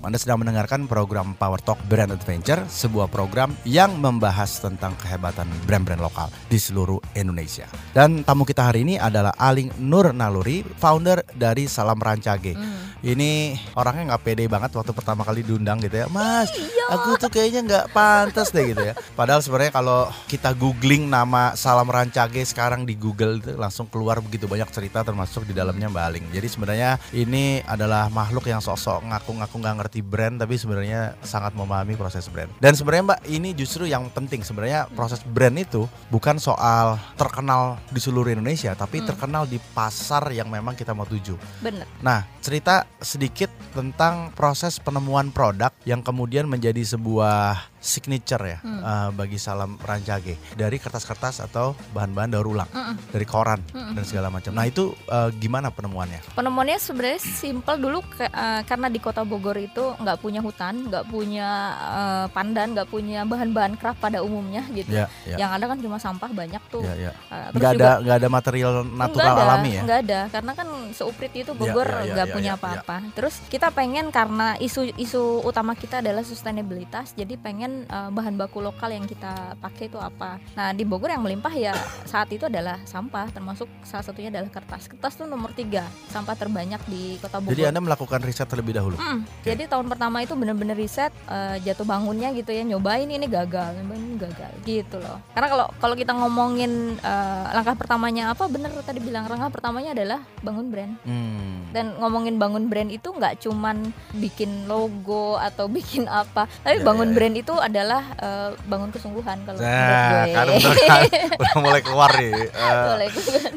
Anda 0.03 0.19
sedang 0.19 0.43
mendengarkan 0.43 0.91
program 0.91 1.39
Power 1.39 1.63
Talk 1.63 1.79
Brand 1.87 2.11
Adventure, 2.11 2.67
sebuah 2.67 3.07
program 3.07 3.55
yang 3.63 4.03
membahas 4.03 4.59
tentang 4.59 4.99
kehebatan 4.99 5.47
brand-brand 5.63 6.03
lokal 6.03 6.27
di 6.51 6.59
seluruh 6.59 6.99
Indonesia. 7.15 7.71
Dan 7.95 8.27
tamu 8.27 8.43
kita 8.43 8.67
hari 8.67 8.83
ini 8.83 8.99
adalah 8.99 9.31
Aling 9.39 9.71
Nur 9.79 10.11
Naluri, 10.11 10.67
founder 10.77 11.23
dari 11.39 11.71
Salam 11.71 12.03
Rancage. 12.03 12.59
Ini 13.03 13.59
orangnya 13.75 14.15
nggak 14.15 14.23
pede 14.23 14.47
banget 14.47 14.71
waktu 14.79 14.95
pertama 14.95 15.27
kali 15.27 15.43
diundang 15.43 15.83
gitu 15.83 16.07
ya, 16.07 16.07
Mas. 16.07 16.55
Aku 16.87 17.19
tuh 17.19 17.27
kayaknya 17.35 17.61
nggak 17.67 17.85
pantas 17.91 18.55
deh 18.55 18.71
gitu 18.71 18.79
ya. 18.79 18.95
Padahal 19.19 19.43
sebenarnya 19.43 19.75
kalau 19.75 20.07
kita 20.31 20.55
googling 20.55 21.11
nama 21.11 21.59
Salam 21.59 21.91
Rancage 21.91 22.47
sekarang 22.47 22.87
di 22.87 22.95
Google 22.95 23.43
itu 23.43 23.59
langsung 23.59 23.91
keluar 23.91 24.23
begitu 24.23 24.47
banyak 24.47 24.71
cerita 24.71 25.03
termasuk 25.03 25.43
di 25.43 25.51
dalamnya 25.51 25.91
Mbak 25.91 26.05
Aling. 26.07 26.27
Jadi 26.31 26.47
sebenarnya 26.47 26.91
ini 27.11 27.59
adalah 27.67 28.07
makhluk 28.07 28.47
yang 28.47 28.63
sosok 28.63 29.03
ngaku-ngaku 29.03 29.57
nggak 29.59 29.77
ngerti 29.83 30.01
brand 30.07 30.39
tapi 30.39 30.55
sebenarnya 30.55 31.19
sangat 31.27 31.59
memahami 31.59 31.99
proses 31.99 32.31
brand. 32.31 32.55
Dan 32.63 32.79
sebenarnya 32.79 33.19
Mbak 33.19 33.21
ini 33.35 33.51
justru 33.59 33.91
yang 33.91 34.07
penting 34.15 34.47
sebenarnya 34.47 34.87
proses 34.95 35.27
brand 35.27 35.59
itu 35.59 35.91
bukan 36.07 36.39
soal 36.39 37.03
terkenal 37.19 37.83
di 37.91 37.99
seluruh 37.99 38.31
Indonesia 38.31 38.79
tapi 38.79 39.03
terkenal 39.03 39.51
di 39.51 39.59
pasar 39.59 40.31
yang 40.31 40.47
memang 40.47 40.79
kita 40.79 40.95
mau 40.95 41.09
tuju. 41.09 41.35
Bener. 41.59 41.89
Nah, 41.99 42.23
cerita 42.39 42.92
sedikit 43.01 43.49
tentang 43.73 44.35
proses 44.37 44.77
penemuan 44.77 45.33
produk 45.33 45.73
yang 45.89 46.05
kemudian 46.05 46.45
menjadi 46.45 46.85
sebuah 46.85 47.72
signature 47.83 48.45
ya 48.47 48.59
Hmm. 48.63 48.79
eh, 48.81 49.11
bagi 49.13 49.37
Salam 49.37 49.75
Rancage 49.77 50.39
dari 50.55 50.79
kertas-kertas 50.79 51.43
atau 51.43 51.75
bahan-bahan 51.91 52.31
daur 52.31 52.47
ulang, 52.49 52.71
dari 53.11 53.27
koran 53.27 53.59
dan 53.73 54.05
segala 54.05 54.31
macam. 54.31 54.53
Nah, 54.53 54.65
itu 54.65 54.95
eh, 55.05 55.31
gimana 55.35 55.69
penemuannya? 55.69 56.23
Penemuannya 56.33 56.79
sebenarnya 56.79 57.19
simpel 57.19 57.77
dulu 57.77 57.99
ke- 58.07 58.25
eh, 58.25 58.63
karena 58.63 58.87
di 58.87 58.99
kota 58.99 59.23
Bogor 59.23 59.59
itu 59.59 59.93
nggak 59.93 60.17
punya 60.17 60.39
hutan, 60.39 60.87
nggak 60.87 61.05
punya 61.05 61.49
eh, 61.75 62.27
pandan, 62.31 62.73
nggak 62.73 62.87
punya 62.87 63.25
bahan-bahan 63.25 63.75
craft 63.75 63.99
pada 63.99 64.23
umumnya 64.23 64.63
gitu. 64.71 64.89
Ya, 64.89 65.11
ya. 65.25 65.37
Yang 65.39 65.51
ada 65.53 65.65
kan 65.67 65.79
cuma 65.81 65.99
sampah 65.99 66.31
banyak 66.31 66.63
tuh. 66.69 66.87
Eh, 66.87 66.95
terus 67.03 67.51
Nggak 67.53 67.73
juga- 67.73 67.83
ada 67.85 67.91
nggak 68.01 68.17
ada 68.17 68.29
material 68.31 68.73
natural 68.87 69.35
ada, 69.35 69.43
alami 69.45 69.71
ya? 69.73 69.83
nggak 69.83 69.99
ada 70.01 70.21
karena 70.31 70.53
kan 70.53 70.69
seuprit 70.93 71.33
itu 71.33 71.51
Ya, 71.51 71.59
Bogor 71.59 71.89
ya, 71.89 71.99
ya, 71.99 72.13
nggak 72.13 72.29
ya, 72.29 72.33
punya 72.33 72.53
ya, 72.53 72.57
apa-apa. 72.57 72.97
Terus 73.13 73.35
kita 73.49 73.69
pengen 73.71 74.07
karena 74.09 74.55
isu-isu 74.57 75.23
utama 75.43 75.75
kita 75.75 75.99
adalah 75.99 76.23
sustainabilitas, 76.23 77.13
jadi 77.13 77.35
pengen 77.35 77.72
eh, 77.83 78.11
bahan 78.11 78.35
baku 78.35 78.61
lokal 78.61 78.89
yang 78.89 79.05
kita 79.05 79.57
pakai 79.59 79.87
itu 79.87 79.97
apa. 79.97 80.37
Nah 80.53 80.71
di 80.71 80.83
Bogor 80.83 81.09
yang 81.09 81.23
melimpah 81.23 81.53
ya 81.53 81.73
saat 82.05 82.29
itu 82.29 82.47
adalah 82.47 82.79
sampah, 82.85 83.29
termasuk 83.29 83.67
salah 83.83 84.03
satunya 84.03 84.29
adalah 84.29 84.49
kertas. 84.49 84.87
Kertas 84.87 85.13
tuh 85.15 85.27
nomor 85.27 85.51
tiga 85.53 85.83
sampah 86.09 86.35
terbanyak 86.35 86.81
di 86.87 87.17
kota 87.19 87.39
Bogor. 87.39 87.53
Jadi 87.53 87.63
Anda 87.67 87.81
melakukan 87.81 88.21
riset 88.21 88.47
terlebih 88.47 88.75
dahulu. 88.75 88.97
Mm, 88.97 89.19
Jadi 89.43 89.63
tahun 89.67 89.87
pertama 89.89 90.21
itu 90.21 90.35
bener-bener 90.35 90.77
riset 90.77 91.13
eh, 91.27 91.57
jatuh 91.61 91.85
bangunnya 91.85 92.31
gitu 92.33 92.51
ya 92.51 92.63
nyobain 92.63 93.07
ini 93.07 93.27
gagal, 93.27 93.77
nyobain 93.77 94.03
ini 94.03 94.17
gagal 94.19 94.53
gitu 94.63 94.97
loh. 94.99 95.19
Karena 95.33 95.49
kalau 95.49 95.67
kalau 95.79 95.95
kita 95.95 96.13
ngomongin 96.13 96.97
eh, 96.99 97.45
langkah 97.53 97.75
pertamanya 97.75 98.31
apa 98.31 98.47
bener 98.47 98.71
tadi 98.83 98.99
bilang 98.99 99.27
langkah 99.27 99.49
pertamanya 99.49 99.95
adalah 99.95 100.21
bangun 100.41 100.67
brand. 100.69 100.95
Hmm. 101.05 101.71
Dan 101.73 101.97
ngomongin 101.97 102.37
bangun 102.37 102.69
brand 102.69 102.91
itu 102.93 103.09
nggak 103.09 103.41
cuman 103.43 103.93
bikin 104.15 104.69
logo 104.69 105.39
atau 105.39 105.67
bikin 105.77 106.05
apa, 106.07 106.45
tapi 106.61 106.81
Ya, 106.83 106.85
bangun 106.85 107.09
ya, 107.09 107.13
ya. 107.13 107.17
brand 107.17 107.37
itu 107.39 107.53
adalah 107.63 108.03
eh, 108.15 108.51
bangun 108.63 108.91
kesungguhan 108.91 109.39
kalau 109.43 109.57
Nah, 109.57 110.27
gue. 110.27 110.35
kan 110.35 110.47
bener 110.49 110.77
kan? 110.83 111.01
udah 111.41 111.55
mulai 111.57 111.81
keluar 111.81 112.11
nih. 112.13 112.33
Gue. 112.35 113.07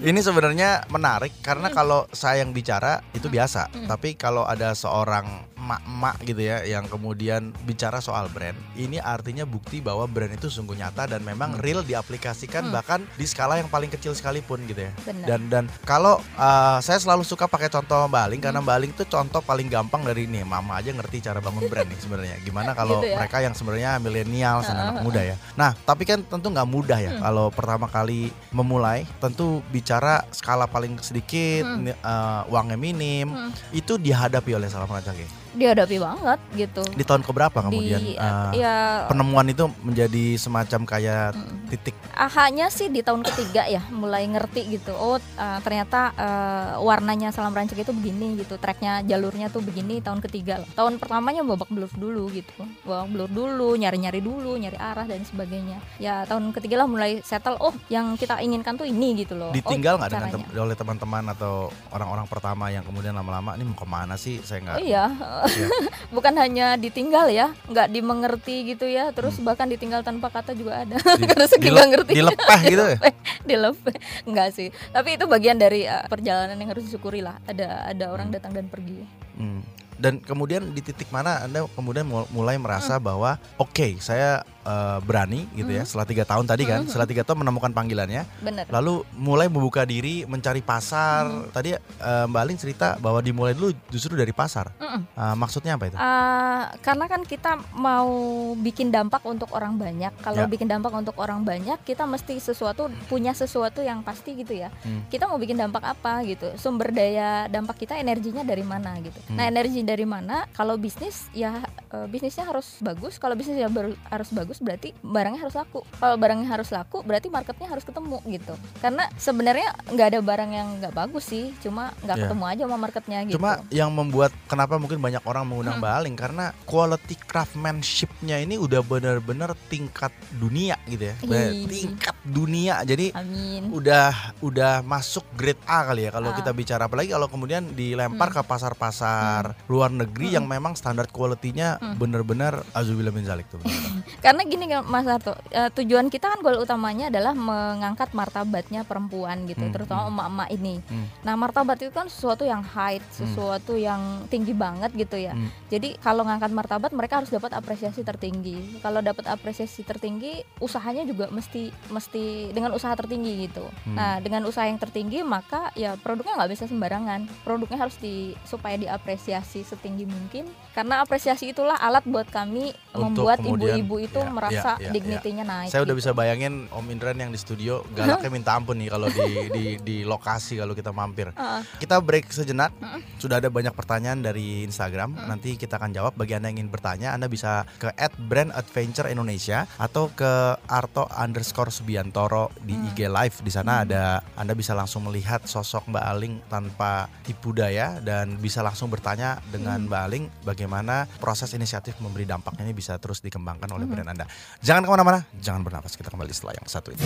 Ini 0.03 0.19
sebenarnya 0.19 0.69
menarik 0.88 1.33
karena 1.39 1.67
kalau 1.69 2.05
saya 2.09 2.39
yang 2.39 2.51
bicara 2.51 3.01
itu 3.12 3.25
biasa, 3.25 3.67
Hmm. 3.67 3.88
tapi 3.88 4.13
kalau 4.13 4.45
ada 4.45 4.71
seorang 4.71 5.54
emak-emak 5.65 6.15
gitu 6.22 6.41
ya 6.45 6.62
yang 6.62 6.86
kemudian 6.86 7.50
bicara 7.65 7.98
soal 7.98 8.29
brand, 8.29 8.53
ini 8.77 9.01
artinya 9.01 9.41
bukti 9.43 9.81
bahwa 9.81 10.05
brand 10.05 10.29
itu 10.29 10.45
sungguh 10.45 10.77
nyata 10.77 11.10
dan 11.10 11.25
memang 11.25 11.57
real 11.57 11.81
diaplikasikan 11.81 12.69
Hmm. 12.69 12.74
bahkan 12.74 13.00
di 13.13 13.25
skala 13.25 13.57
yang 13.57 13.65
paling 13.65 13.89
kecil 13.89 14.13
sekalipun 14.13 14.62
gitu 14.63 14.86
ya. 14.86 14.91
Benar. 15.01 15.25
Dan 15.25 15.41
dan 15.50 15.63
kalau 15.81 16.22
uh, 16.38 16.77
saya 16.79 17.01
selalu 17.01 17.25
suka 17.25 17.50
pakai 17.50 17.67
contoh 17.67 18.05
Mbak 18.05 18.22
Aling 18.22 18.38
Hmm. 18.38 18.45
karena 18.45 18.60
Mbak 18.62 18.75
Aling 18.77 18.91
itu 18.93 19.03
contoh 19.05 19.41
paling 19.41 19.65
gampang 19.65 20.05
dari 20.05 20.24
ini, 20.24 20.45
mama 20.45 20.77
aja 20.77 20.93
ngerti 20.93 21.17
cara 21.19 21.41
bangun 21.41 21.65
brand 21.65 21.89
nih 21.89 21.98
sebenarnya. 21.98 22.36
Gimana 22.39 22.72
kalau 22.79 23.01
Gitu 23.01 23.10
ya. 23.10 23.17
mereka 23.17 23.38
yang 23.41 23.57
sebenarnya 23.57 23.98
milenial 23.98 24.62
Heeh, 24.62 24.69
anak 24.72 25.01
muda 25.01 25.22
ya. 25.25 25.36
Nah, 25.57 25.74
tapi 25.81 26.05
kan 26.05 26.22
tentu 26.22 26.48
nggak 26.48 26.69
mudah 26.69 27.00
ya 27.01 27.12
Hmm. 27.17 27.22
kalau 27.24 27.48
pertama 27.50 27.89
kali 27.89 28.29
memulai, 28.51 29.10
tentu 29.17 29.65
bicara 29.67 30.22
skala 30.29 30.67
paling 30.67 31.00
sedikit, 31.00 31.65
Hmm. 31.65 31.89
uh, 31.95 32.43
uangnya 32.48 32.77
minim, 32.77 33.31
Hmm. 33.31 33.50
itu 33.72 33.95
dihadapi 33.95 34.51
oleh 34.53 34.67
Salam 34.67 34.86
Rancage. 34.86 35.48
Dihadapi 35.55 35.97
banget 35.97 36.39
gitu. 36.53 36.83
Di 36.93 37.03
tahun 37.07 37.24
keberapa 37.24 37.63
kemudian? 37.63 38.00
Di 38.03 38.13
uh, 38.19 38.51
ya. 38.51 38.75
penemuan 39.07 39.47
itu 39.47 39.71
menjadi 39.81 40.35
semacam 40.35 40.81
kayak 40.83 41.31
Mm. 41.35 41.71
titik? 41.71 41.95
Ahanya 42.13 42.67
sih 42.69 42.91
di 42.91 43.01
tahun 43.01 43.24
ketiga 43.24 43.65
ya 43.65 43.81
mulai 43.89 44.27
ngerti 44.27 44.77
gitu. 44.77 44.91
Oh 44.93 45.17
uh, 45.17 45.59
ternyata 45.63 46.12
uh, 46.15 46.79
warnanya 46.83 47.31
salam 47.31 47.55
rancak 47.55 47.81
itu 47.81 47.91
begini 47.95 48.39
gitu 48.43 48.59
tracknya 48.59 49.01
jalurnya 49.03 49.47
tuh 49.47 49.63
begini 49.63 50.03
tahun 50.03 50.19
ketiga 50.21 50.62
lah. 50.62 50.69
Tahun 50.75 51.00
pertamanya 51.00 51.41
babak 51.41 51.71
belur 51.71 51.91
dulu 51.95 52.29
gitu. 52.35 52.51
Babak 52.83 53.07
belur 53.12 53.29
dulu 53.31 53.69
nyari 53.79 53.97
nyari 54.00 54.19
dulu 54.19 54.59
nyari 54.59 54.77
arah 54.77 55.07
dan 55.07 55.24
sebagainya. 55.24 55.79
Ya 55.97 56.27
tahun 56.27 56.51
ketiga 56.51 56.83
lah 56.83 56.88
mulai 56.88 57.24
settle 57.24 57.57
oh 57.63 57.74
yang 57.88 58.15
kita 58.19 58.39
inginkan 58.43 58.75
tuh 58.75 58.88
ini 58.88 59.25
gitu 59.25 59.33
loh. 59.39 59.55
Ditinggal 59.55 59.95
oh, 59.95 60.00
nggak 60.03 60.12
dengan 60.12 60.29
caranya. 60.29 60.45
tem- 60.51 60.63
oleh 60.65 60.75
teman-teman 60.75 61.24
atau 61.31 61.69
orang-orang 61.91 62.25
pertama 62.27 62.65
yang 62.74 62.83
kemudian 62.83 63.13
lama-lama 63.15 63.55
ini 63.55 63.63
mau 63.67 63.77
ke 63.77 63.88
mana 63.88 64.15
sih? 64.19 64.41
Saya 64.43 64.59
nggak 64.62 64.75
Oh 64.75 64.83
iya, 64.83 65.05
Iya. 65.47 65.67
bukan 66.15 66.33
hanya 66.35 66.67
ditinggal 66.75 67.27
ya, 67.27 67.53
nggak 67.65 67.87
dimengerti 67.89 68.55
gitu 68.67 68.85
ya, 68.85 69.09
terus 69.11 69.37
bahkan 69.37 69.65
ditinggal 69.65 70.01
tanpa 70.01 70.29
kata 70.29 70.51
juga 70.51 70.81
ada. 70.81 70.97
Hmm. 70.97 71.17
Di- 71.17 71.27
Karena 71.27 71.45
saking 71.45 71.61
dile- 71.61 71.75
nggak 71.75 71.89
ngerti. 71.91 72.11
dilepeh 72.13 72.59
gitu 72.65 72.83
ya? 72.83 72.97
Dilepeh. 73.45 73.95
Enggak 74.23 74.49
sih. 74.51 74.67
Tapi 74.89 75.09
itu 75.15 75.25
bagian 75.25 75.55
dari 75.55 75.85
uh, 75.85 76.05
perjalanan 76.05 76.55
yang 76.55 76.69
harus 76.69 76.83
disyukuri 76.83 77.19
lah. 77.19 77.37
Ada 77.43 77.91
ada 77.91 78.05
orang 78.09 78.29
datang 78.29 78.51
dan 78.51 78.65
pergi. 78.65 79.05
Hmm. 79.35 79.61
Dan 79.95 80.19
kemudian 80.19 80.75
di 80.75 80.81
titik 80.81 81.07
mana 81.07 81.39
anda 81.41 81.63
kemudian 81.71 82.03
mul- 82.03 82.27
mulai 82.29 82.55
Hmm. 82.55 82.63
merasa 82.63 82.97
bahwa 82.97 83.37
oke 83.55 83.95
saya 83.97 84.43
eh, 84.65 84.98
berani 85.00 85.45
gitu 85.53 85.69
ya 85.69 85.86
setelah 85.86 86.03
tiga 86.03 86.24
tahun 86.25 86.43
tadi 86.43 86.63
kan 86.65 86.81
Hmm. 86.81 86.89
setelah 86.89 87.05
tiga 87.05 87.22
tahun 87.22 87.45
menemukan 87.45 87.72
panggilannya 87.72 88.25
Bener. 88.41 88.65
lalu 88.67 89.05
mulai 89.13 89.45
membuka 89.45 89.86
diri 89.86 90.25
mencari 90.25 90.60
pasar 90.60 91.24
Hmm. 91.25 91.48
tadi 91.50 91.69
eh, 91.72 92.25
Mbak 92.25 92.41
Aling 92.41 92.57
cerita 92.57 92.98
bahwa 92.98 93.22
dimulai 93.22 93.53
dulu 93.53 93.72
justru 93.88 94.13
dari 94.13 94.34
pasar 94.34 94.74
Mm-mm. 94.75 95.01
Eh, 95.05 95.36
maksudnya 95.36 95.75
apa 95.75 95.86
itu? 95.86 95.95
Ah, 95.95 96.72
karena 96.81 97.05
kan 97.05 97.22
kita 97.22 97.55
mau 97.72 98.10
bikin 98.55 98.89
dampak 98.89 99.22
untuk 99.24 99.51
orang 99.51 99.75
banyak. 99.75 100.12
Kalau 100.19 100.43
Ya. 100.43 100.48
bikin 100.48 100.65
dampak 100.65 100.91
untuk 100.91 101.15
orang 101.15 101.43
banyak, 101.43 101.77
kita 101.84 102.03
mesti 102.03 102.39
sesuatu 102.39 102.88
punya 103.05 103.31
sesuatu 103.31 103.79
yang 103.79 104.01
pasti 104.01 104.34
gitu 104.34 104.55
ya. 104.55 104.72
Hmm. 104.81 105.03
Kita 105.07 105.27
mau 105.27 105.36
bikin 105.36 105.55
dampak 105.55 105.84
apa 105.86 106.24
gitu? 106.24 106.51
Sumber 106.55 106.89
daya 106.89 107.45
dampak 107.48 107.75
kita 107.77 107.95
energinya 107.95 108.41
dari 108.41 108.63
mana 108.63 108.95
gitu. 109.00 109.15
Hmm. 109.27 109.36
Nah, 109.36 109.45
energi 109.45 109.84
dari 109.84 110.03
mana? 110.03 110.48
Kalau 110.51 110.75
bisnis 110.75 111.27
ya 111.31 111.60
eh, 111.91 112.07
bisnisnya 112.07 112.48
harus 112.48 112.79
bagus. 112.79 113.15
Kalau 113.15 113.36
bisnisnya 113.36 113.67
harus 114.07 114.29
bagus 114.31 114.54
berarti 114.59 114.93
barangnya 114.97 115.41
harus 115.41 115.55
laku. 115.55 115.79
Kalau 115.95 116.15
barangnya 116.15 116.47
harus 116.47 116.69
laku 116.69 117.01
berarti 117.01 117.27
marketnya 117.27 117.67
harus 117.67 117.83
ketemu 117.83 118.17
gitu. 118.27 118.53
Karena 118.79 119.07
sebenarnya 119.15 119.69
nggak 119.88 120.07
ada 120.07 120.19
barang 120.19 120.51
yang 120.51 120.67
nggak 120.79 120.93
bagus 120.93 121.25
sih, 121.25 121.51
cuma 121.59 121.91
nggak 122.01 122.15
Ya. 122.15 122.24
ketemu 122.25 122.43
aja 122.45 122.62
sama 122.63 122.77
marketnya 122.77 123.19
gitu. 123.25 123.35
Cuma 123.35 123.51
yang 123.69 123.89
membuat 123.89 124.31
kenapa 124.45 124.75
mungkin 124.75 124.97
banyak 124.97 125.24
orang 125.24 125.43
mengundang 125.43 125.75
Hmm. 125.75 125.83
Mbak 125.83 125.93
Aling 125.97 126.15
karena 126.15 126.45
quality 126.63 127.15
craftsmanship-nya 127.19 128.39
ini 128.39 128.55
udah 128.55 128.79
bener-bener 128.79 129.51
tingkat 129.67 130.13
dunia 130.31 130.77
gitu 130.85 131.09
ya. 131.09 131.15
Bener, 131.19 131.50
Ih. 131.51 131.65
tingkat 131.67 132.15
dunia. 132.24 132.79
Jadi 132.83 133.12
Amin. 133.12 133.67
udah 133.69 134.13
udah 134.39 134.79
masuk 134.79 135.25
grade 135.33 135.59
A 135.65 135.83
kali 135.83 136.05
ya 136.05 136.12
kalau 136.12 136.29
Ah. 136.29 136.35
kita 136.35 136.51
bicara 136.51 136.85
apalagi 136.85 137.09
kalau 137.09 137.25
kemudian 137.25 137.74
dilempar 137.74 138.29
ke 138.29 138.39
pasar-pasar 138.39 139.57
luar 139.65 139.89
negeri 139.89 140.27
Hmm. 140.27 140.35
yang 140.35 140.45
memang 140.47 140.74
standar 140.74 141.07
quality-nya 141.07 141.75
Hmm. 141.75 141.97
bener-bener 141.97 142.62
azubillah 142.71 143.09
min 143.09 143.25
zalik 143.25 143.50
tuh. 143.50 143.59
Karena 144.24 144.44
gini 144.45 144.65
Mas 144.85 145.05
Harto, 145.05 145.33
eh, 145.51 145.69
tujuan 145.73 146.07
kita 146.07 146.31
kan 146.31 146.39
goal 146.41 146.61
utamanya 146.61 147.09
adalah 147.09 147.33
mengangkat 147.33 148.13
martabatnya 148.13 148.85
perempuan 148.85 149.49
gitu, 149.49 149.65
Hmm, 149.65 149.73
terutama 149.73 150.01
hmm. 150.05 150.11
emak-emak 150.13 150.49
ini. 150.53 150.75
Hmm. 150.85 151.05
Nah, 151.25 151.33
martabat 151.35 151.77
itu 151.81 151.91
kan 151.91 152.07
sesuatu 152.07 152.45
yang 152.45 152.61
high, 152.61 153.01
sesuatu 153.09 153.73
yang 153.75 154.25
tinggi 154.29 154.53
banget 154.53 154.93
gitu 154.93 155.17
ya. 155.17 155.33
Hmm. 155.33 155.49
Jadi 155.69 155.97
kalau 155.99 156.23
ngangkat 156.25 156.51
martabat 156.53 156.91
mereka 156.93 157.23
harus 157.23 157.33
dapat 157.33 157.51
apresiasi 157.57 158.05
tertinggi. 158.05 158.79
Kalau 158.79 159.01
dapat 159.01 159.25
apresiasi 159.27 159.81
tertinggi, 159.81 160.45
usahanya 160.61 161.03
juga 161.03 161.27
mesti 161.33 161.73
mesti 161.89 162.53
dengan 162.53 162.73
usaha 162.77 162.93
tertinggi 162.93 163.49
gitu. 163.49 163.65
Hmm. 163.85 163.95
Nah, 163.97 164.13
dengan 164.21 164.45
usaha 164.45 164.69
yang 164.69 164.77
tertinggi 164.77 165.25
maka 165.25 165.73
ya 165.73 165.97
produknya 165.97 166.37
nggak 166.37 166.51
bisa 166.53 166.65
sembarangan. 166.69 167.25
Produknya 167.41 167.81
harus 167.81 167.97
di 167.97 168.37
supaya 168.45 168.77
diapresiasi 168.77 169.65
setinggi 169.65 170.05
mungkin. 170.05 170.45
Karena 170.75 171.01
apresiasi 171.01 171.55
itulah 171.55 171.79
alat 171.79 172.03
buat 172.03 172.27
kami 172.27 172.75
Untuk 172.91 173.25
membuat 173.25 173.39
ibu-ibu 173.39 173.95
itu 174.03 174.19
ya, 174.19 174.27
merasa 174.35 174.75
ya, 174.77 174.87
ya, 174.87 174.91
dignity-nya 174.91 175.43
naik. 175.47 175.69
Saya 175.71 175.81
udah 175.87 175.95
gitu. 175.95 176.01
bisa 176.03 176.11
bayangin 176.11 176.67
Om 176.69 176.85
Indran 176.91 177.17
yang 177.17 177.31
di 177.31 177.39
studio 177.39 177.81
galaknya 177.95 178.29
minta 178.37 178.51
ampun 178.53 178.75
nih 178.77 178.91
kalau 178.91 179.07
di 179.07 179.27
di 179.49 179.65
di 179.79 179.97
lokasi 180.03 180.59
kalau 180.59 180.75
kita 180.75 180.91
mampir. 180.91 181.31
Heeh. 181.39 181.61
Kita 181.79 181.99
break 182.03 182.29
sejenak. 182.29 182.75
Mm-mm. 182.77 183.01
Sudah 183.17 183.39
ada 183.39 183.47
banyak 183.47 183.71
pertanyaan 183.71 184.19
dari 184.19 184.67
Instagram. 184.67 185.15
Nanti 185.25 185.55
kita 185.55 185.79
akan 185.79 185.95
jawab. 185.95 186.13
Bagi 186.19 186.35
anda 186.35 186.51
yang 186.51 186.59
ingin 186.59 186.69
bertanya, 186.69 187.15
anda 187.15 187.31
bisa 187.31 187.63
ke 187.79 187.89
@brandadventure 188.29 189.07
Indonesia 189.09 189.65
atau 189.79 190.11
ke 190.11 190.59
Arto 190.67 191.07
underscore 191.09 191.71
Subiantoro 191.71 192.51
di 192.61 192.75
Mm. 192.75 192.87
IG 192.91 192.99
Live. 193.07 193.37
Di 193.41 193.51
sana 193.53 193.87
ada 193.87 194.19
anda 194.35 194.51
bisa 194.51 194.75
langsung 194.75 195.07
melihat 195.07 195.47
sosok 195.47 195.87
Mbak 195.87 196.05
Aling 196.05 196.35
tanpa 196.51 197.07
tipu 197.23 197.55
daya 197.55 198.03
dan 198.03 198.35
bisa 198.35 198.59
langsung 198.59 198.91
bertanya 198.91 199.39
dengan 199.47 199.87
Mbak 199.87 200.01
Aling 200.11 200.25
bagaimana 200.43 201.07
proses 201.17 201.55
inisiatif 201.55 201.95
memberi 202.03 202.27
dampaknya 202.27 202.67
ini 202.67 202.75
bisa 202.75 202.99
terus 202.99 203.23
dikembangkan 203.23 203.71
oleh 203.71 203.87
brand 203.87 204.11
anda. 204.11 204.25
Jangan 204.62 204.84
ke 204.86 204.89
mana-mana, 204.91 205.20
jangan 205.39 205.62
bernafas. 205.62 205.94
Kita 205.96 206.10
kembali 206.10 206.32
setelah 206.34 206.53
yang 206.58 206.67
satu 206.67 206.89
ini. 206.94 207.03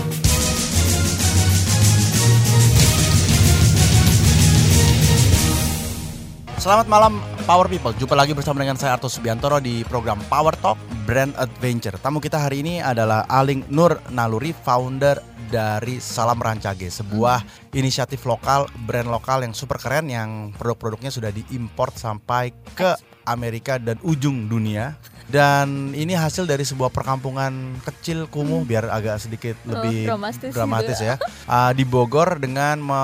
Selamat 6.60 6.92
malam 6.92 7.24
Power 7.48 7.72
People. 7.72 7.96
Jumpa 7.96 8.20
lagi 8.20 8.36
bersama 8.36 8.60
dengan 8.60 8.76
saya 8.76 9.00
Arto 9.00 9.08
Subiantoro 9.08 9.64
di 9.64 9.88
program 9.88 10.20
Power 10.28 10.52
Talk 10.60 10.76
Brand 11.08 11.32
Adventure. 11.40 11.96
Tamu 11.96 12.20
kita 12.20 12.36
hari 12.36 12.60
ini 12.60 12.84
adalah 12.84 13.24
Aling 13.32 13.64
Nur 13.72 13.96
Naluri, 14.12 14.52
founder 14.52 15.24
dari 15.50 16.04
Salam 16.04 16.38
Rancage, 16.38 16.92
sebuah 16.92 17.42
inisiatif 17.74 18.28
lokal, 18.28 18.70
brand 18.86 19.10
lokal 19.10 19.42
yang 19.48 19.56
super 19.56 19.82
keren 19.82 20.12
yang 20.12 20.52
produk-produknya 20.54 21.10
sudah 21.10 21.32
diimport 21.34 21.98
sampai 21.98 22.54
ke 22.76 22.92
Amerika 23.26 23.82
dan 23.82 23.96
ujung 24.06 24.52
dunia. 24.52 25.00
Dan 25.30 25.94
ini 25.94 26.12
hasil 26.12 26.44
dari 26.44 26.66
sebuah 26.66 26.90
perkampungan 26.90 27.54
kecil 27.82 28.26
kumuh 28.26 28.62
biar 28.62 28.90
agak 28.90 29.22
sedikit 29.22 29.54
Oh, 29.62 29.78
lebih 29.78 30.10
dramatis 30.10 30.52
dramatis 30.52 30.98
gitu 30.98 31.06
ya. 31.06 31.16
Ah, 31.46 31.70
di 31.70 31.84
Bogor 31.84 32.38
dengan 32.38 32.78
me- 32.80 32.98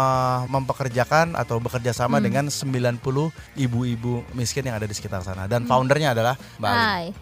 mempekerjakan 0.47 1.33
atau 1.33 1.57
bekerja 1.57 1.91
sama 1.91 2.17
Hmm. 2.17 2.25
dengan 2.25 2.45
90 2.49 3.29
ibu-ibu 3.55 4.25
miskin 4.31 4.63
yang 4.63 4.75
ada 4.75 4.83
di 4.83 4.91
sekitar 4.91 5.21
sana 5.21 5.45
Hmm. 5.45 5.51
dan 5.51 5.61
foundernya 5.63 6.11
adalah 6.11 6.33
Mbak. 6.57 6.73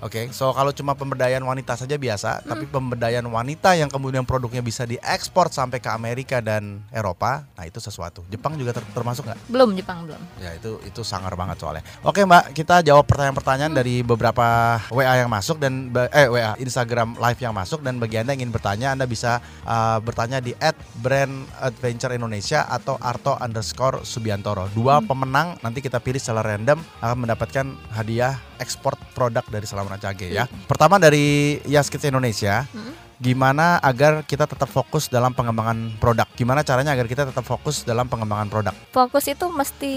Oke, 0.01 0.21
so 0.31 0.49
kalau 0.49 0.71
cuma 0.71 0.93
pemberdayaan 0.93 1.43
wanita 1.43 1.75
saja 1.75 1.95
biasa, 1.95 2.41
tapi 2.41 2.63
pemberdayaan 2.65 3.25
wanita 3.25 3.75
yang 3.75 3.87
kemudian 3.87 4.23
produknya 4.23 4.59
bisa 4.59 4.83
diekspor 4.83 5.49
sampai 5.49 5.77
ke 5.77 5.89
Amerika 5.89 6.39
dan 6.39 6.79
Eropa, 6.89 7.43
nah 7.51 7.63
itu 7.63 7.77
sesuatu. 7.77 8.23
Jepang 8.29 8.55
juga 8.55 8.71
ter- 8.71 8.87
termasuk 8.89 9.25
nggak? 9.25 9.39
Belum 9.47 9.75
Jepang 9.75 10.07
belum. 10.07 10.21
Ya 10.39 10.55
itu 10.55 10.79
itu 10.81 11.01
sangar 11.01 11.33
banget 11.33 11.59
soalnya. 11.59 11.83
Oke 12.01 12.23
Mbak, 12.23 12.53
kita 12.53 12.79
jawab 12.81 13.03
pertanyaan-pertanyaan 13.03 13.73
dari 13.73 13.99
beberapa 13.99 14.79
WA 14.93 15.17
yang 15.17 15.27
masuk 15.27 15.57
dan 15.57 15.89
eh 16.13 16.29
WA 16.29 16.53
Instagram 16.61 17.17
live 17.17 17.39
yang 17.41 17.51
masuk 17.51 17.81
dan 17.81 17.97
bagi 17.97 18.21
anda 18.21 18.37
yang 18.37 18.45
ingin 18.45 18.53
bertanya, 18.53 18.93
anda 18.93 19.09
bisa 19.09 19.41
uh, 19.65 19.97
bertanya 19.99 20.37
di 20.37 20.53
@brandadventure 21.01 22.13
Indonesia 22.13 22.69
atau 22.69 22.95
Arto 23.01 23.33
underscore 23.41 24.05
Subiantoro. 24.05 24.69
Dua 24.71 25.01
pemenang 25.01 25.57
nanti 25.65 25.81
kita 25.81 25.97
pilih 25.97 26.21
secara 26.21 26.45
random 26.55 26.79
akan 27.01 27.17
mendapatkan 27.17 27.65
hadiah 27.91 28.37
ekspor 28.61 28.93
produk 29.17 29.43
dari 29.49 29.65
Salam 29.65 29.89
Rancage 29.89 30.29
ya. 30.29 30.45
Pertama 30.69 31.01
dari 31.01 31.57
Yaskits 31.65 32.05
Indonesia. 32.07 32.63
Hmm. 32.69 32.93
Gimana 33.23 33.79
agar 33.79 34.27
kita 34.27 34.43
tetap 34.43 34.67
fokus 34.67 35.07
dalam 35.07 35.31
pengembangan 35.31 35.95
produk? 35.95 36.27
Gimana 36.35 36.59
caranya 36.59 36.91
agar 36.91 37.07
kita 37.07 37.23
tetap 37.23 37.47
fokus 37.47 37.87
dalam 37.87 38.11
pengembangan 38.11 38.51
produk? 38.51 38.75
Fokus 38.91 39.31
itu 39.31 39.47
mesti 39.47 39.93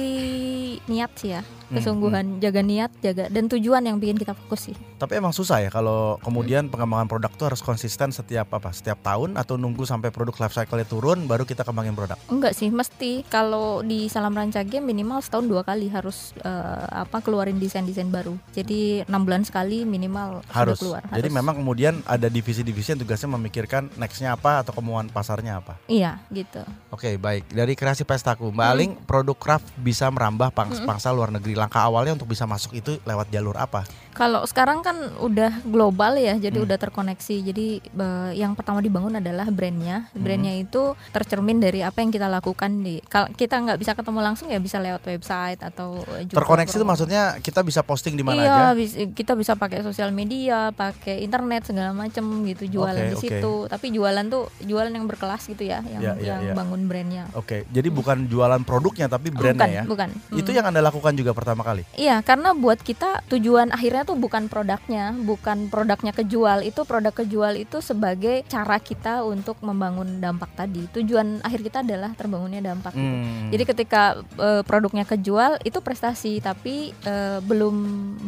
niat 0.87 1.11
sih 1.19 1.35
ya, 1.35 1.43
Hmm, 1.66 1.76
kesungguhan, 1.76 2.38
jaga 2.38 2.61
niat, 2.61 2.94
jaga 3.00 3.26
dan 3.26 3.49
tujuan 3.49 3.82
yang 3.82 3.96
bikin 3.96 4.14
kita 4.14 4.32
fokus 4.32 4.70
sih. 4.70 4.76
Tapi 4.96 5.16
emang 5.16 5.30
susah 5.30 5.58
ya 5.58 5.68
kalau 5.68 6.14
kemudian 6.20 6.66
pengembangan 6.66 7.06
produk 7.06 7.32
tuh 7.32 7.46
harus 7.46 7.58
konsisten 7.58 8.08
setiap 8.08 8.46
apa? 8.50 8.70
Setiap 8.70 9.02
tahun 9.02 9.35
atau 9.35 9.54
nunggu 9.54 9.82
sampai 9.82 10.08
produk 10.08 10.37
life 10.38 10.54
cycle-nya 10.54 10.87
turun 10.87 11.26
baru 11.26 11.42
kita 11.42 11.62
kembangin 11.62 11.92
produk. 11.92 12.14
Enggak 12.26 12.52
sih, 12.52 12.70
mesti 12.70 13.26
kalau 13.26 13.82
di 13.82 14.06
Salam 14.06 14.30
Rancage 14.30 14.78
minimal 14.78 15.18
setahun 15.18 15.42
dua 15.44 15.62
kali 15.62 15.88
harus 15.88 16.30
eh, 16.38 16.52
apa 16.87 17.18
keluarin 17.18 17.56
desain-desain 17.56 18.06
baru. 18.06 18.38
Jadi 18.52 19.02
enam 19.02 19.26
bulan 19.26 19.42
sekali 19.42 19.82
minimal 19.82 20.46
Harus. 20.49 20.78
keluar. 20.78 21.02
Jadi 21.08 21.26
harus. 21.26 21.35
memang 21.35 21.54
kemudian 21.56 21.99
ada 22.04 22.30
divisi-divisi 22.30 22.94
yang 22.94 23.00
tugasnya 23.00 23.32
memikirkan 23.32 23.90
nextnya 23.96 24.32
apa 24.32 24.62
atau 24.62 24.70
kemauan 24.70 25.11
pasarnya 25.11 25.58
apa. 25.58 25.75
iya 25.87 26.23
gitu. 26.30 26.62
Oke, 26.88 27.18
baik. 27.18 27.50
Dari 27.50 27.75
kreasi 27.75 28.06
pestaku, 28.06 28.49
Mbak 28.49 28.62
Hmm. 28.62 28.73
Aling, 28.73 28.92
produk 29.02 29.35
craft 29.35 29.66
bisa 29.76 30.06
merambah 30.06 30.52
pangs- 30.52 30.78
pangsa 30.80 31.11
luar 31.11 31.28
negeri. 31.28 31.55
Langkah 31.56 31.88
awalnya 31.88 32.12
untuk 32.12 32.28
bisa 32.28 32.44
masuk 32.44 32.76
itu 32.76 33.00
lewat 33.08 33.32
jalur 33.32 33.56
apa? 33.56 33.88
Kalau 34.16 34.42
sekarang 34.42 34.80
kan 34.80 34.96
udah 35.18 35.61
global 35.62 36.16
ya, 36.16 36.35
jadi 36.35 36.56
Hmm. 36.56 36.64
udah 36.64 36.78
terkoneksi. 36.80 37.37
Jadi 37.44 37.66
eh, 37.85 38.30
yang 38.35 38.56
pertama 38.56 38.80
dibangun 38.80 39.12
adalah 39.14 39.44
brandnya. 39.46 40.08
Hmm. 40.11 40.25
Brandnya 40.25 40.56
itu 40.56 40.82
tercermin 41.12 41.61
dari 41.61 41.85
apa 41.85 42.00
yang 42.00 42.08
kita 42.08 42.25
lakukan 42.26 42.80
di. 42.80 43.04
Kalau 43.04 43.28
kita 43.30 43.61
nggak 43.61 43.76
bisa 43.76 43.92
ketemu 43.92 44.20
langsung 44.23 44.49
ya 44.49 44.56
bisa 44.56 44.80
lewat 44.80 45.04
website 45.04 45.61
atau 45.61 46.00
juga 46.23 46.32
Terkoneksi 46.35 46.73
itu 46.73 46.87
maksudnya 46.87 47.23
kita 47.38 47.61
bisa 47.61 47.85
posting 47.85 48.16
di 48.16 48.25
mana 48.25 48.40
iya, 48.40 48.49
aja? 48.49 48.73
bis- 48.73 48.96
kita 49.12 49.37
bisa 49.37 49.52
pakai 49.52 49.85
sosial 49.85 50.08
media, 50.11 50.73
pakai 50.73 51.20
internet 51.20 51.68
segala 51.68 51.92
macam 51.92 52.25
gitu, 52.42 52.64
jualan 52.66 52.96
Oke, 52.96 53.12
di 53.12 53.16
situ. 53.20 53.54
Tapi 53.68 53.92
jualan 53.92 54.25
tuh 54.26 54.49
jualan 54.62 54.88
yang 54.88 55.04
berkelas 55.04 55.44
gitu 55.44 55.61
ya, 55.62 55.85
yang 55.85 56.00
Iya, 56.00 56.12
iya, 56.16 56.25
yang 56.25 56.40
iya. 56.42 56.54
bangun 56.54 56.88
brandnya. 56.88 57.28
Oke, 57.35 57.68
jadi 57.68 57.88
bukan 57.90 58.25
jualan 58.25 58.64
produknya 58.64 59.06
tapi 59.06 59.28
brandnya 59.28 59.85
bukan, 59.85 60.08
ya. 60.08 60.08
bukan. 60.08 60.08
Itu 60.32 60.49
Hmm. 60.49 60.56
yang 60.56 60.66
Anda 60.66 60.80
lakukan 60.80 61.12
juga 61.12 61.37
pertama 61.37 61.61
kali. 61.61 61.85
Iya, 61.92 62.23
karena 62.23 62.56
buat 62.56 62.80
kita 62.80 63.20
tujuan 63.28 63.68
akhirnya 63.68 64.05
tuh 64.06 64.14
bukan 64.14 64.46
produknya, 64.46 65.10
bukan 65.18 65.66
produknya 65.66 66.14
kejual. 66.14 66.62
Itu 66.62 66.86
produk 66.86 67.10
kejual 67.10 67.58
itu 67.58 67.82
sebagai 67.82 68.46
cara 68.46 68.78
kita 68.78 69.26
untuk 69.26 69.58
membangun 69.66 70.22
dampak 70.22 70.54
tadi. 70.54 70.86
Tujuan 70.94 71.42
akhir 71.42 71.66
kita 71.66 71.82
adalah 71.82 72.14
terbangunnya 72.14 72.62
dampak. 72.62 72.94
gitu. 72.94 73.02
Hmm. 73.02 73.50
Jadi 73.50 73.64
ketika 73.66 74.02
eh, 74.38 74.62
produknya 74.62 75.02
kejual 75.02 75.58
itu 75.66 75.82
prestasi, 75.82 76.38
tapi 76.38 76.94
eh, 77.02 77.42
belum 77.42 77.76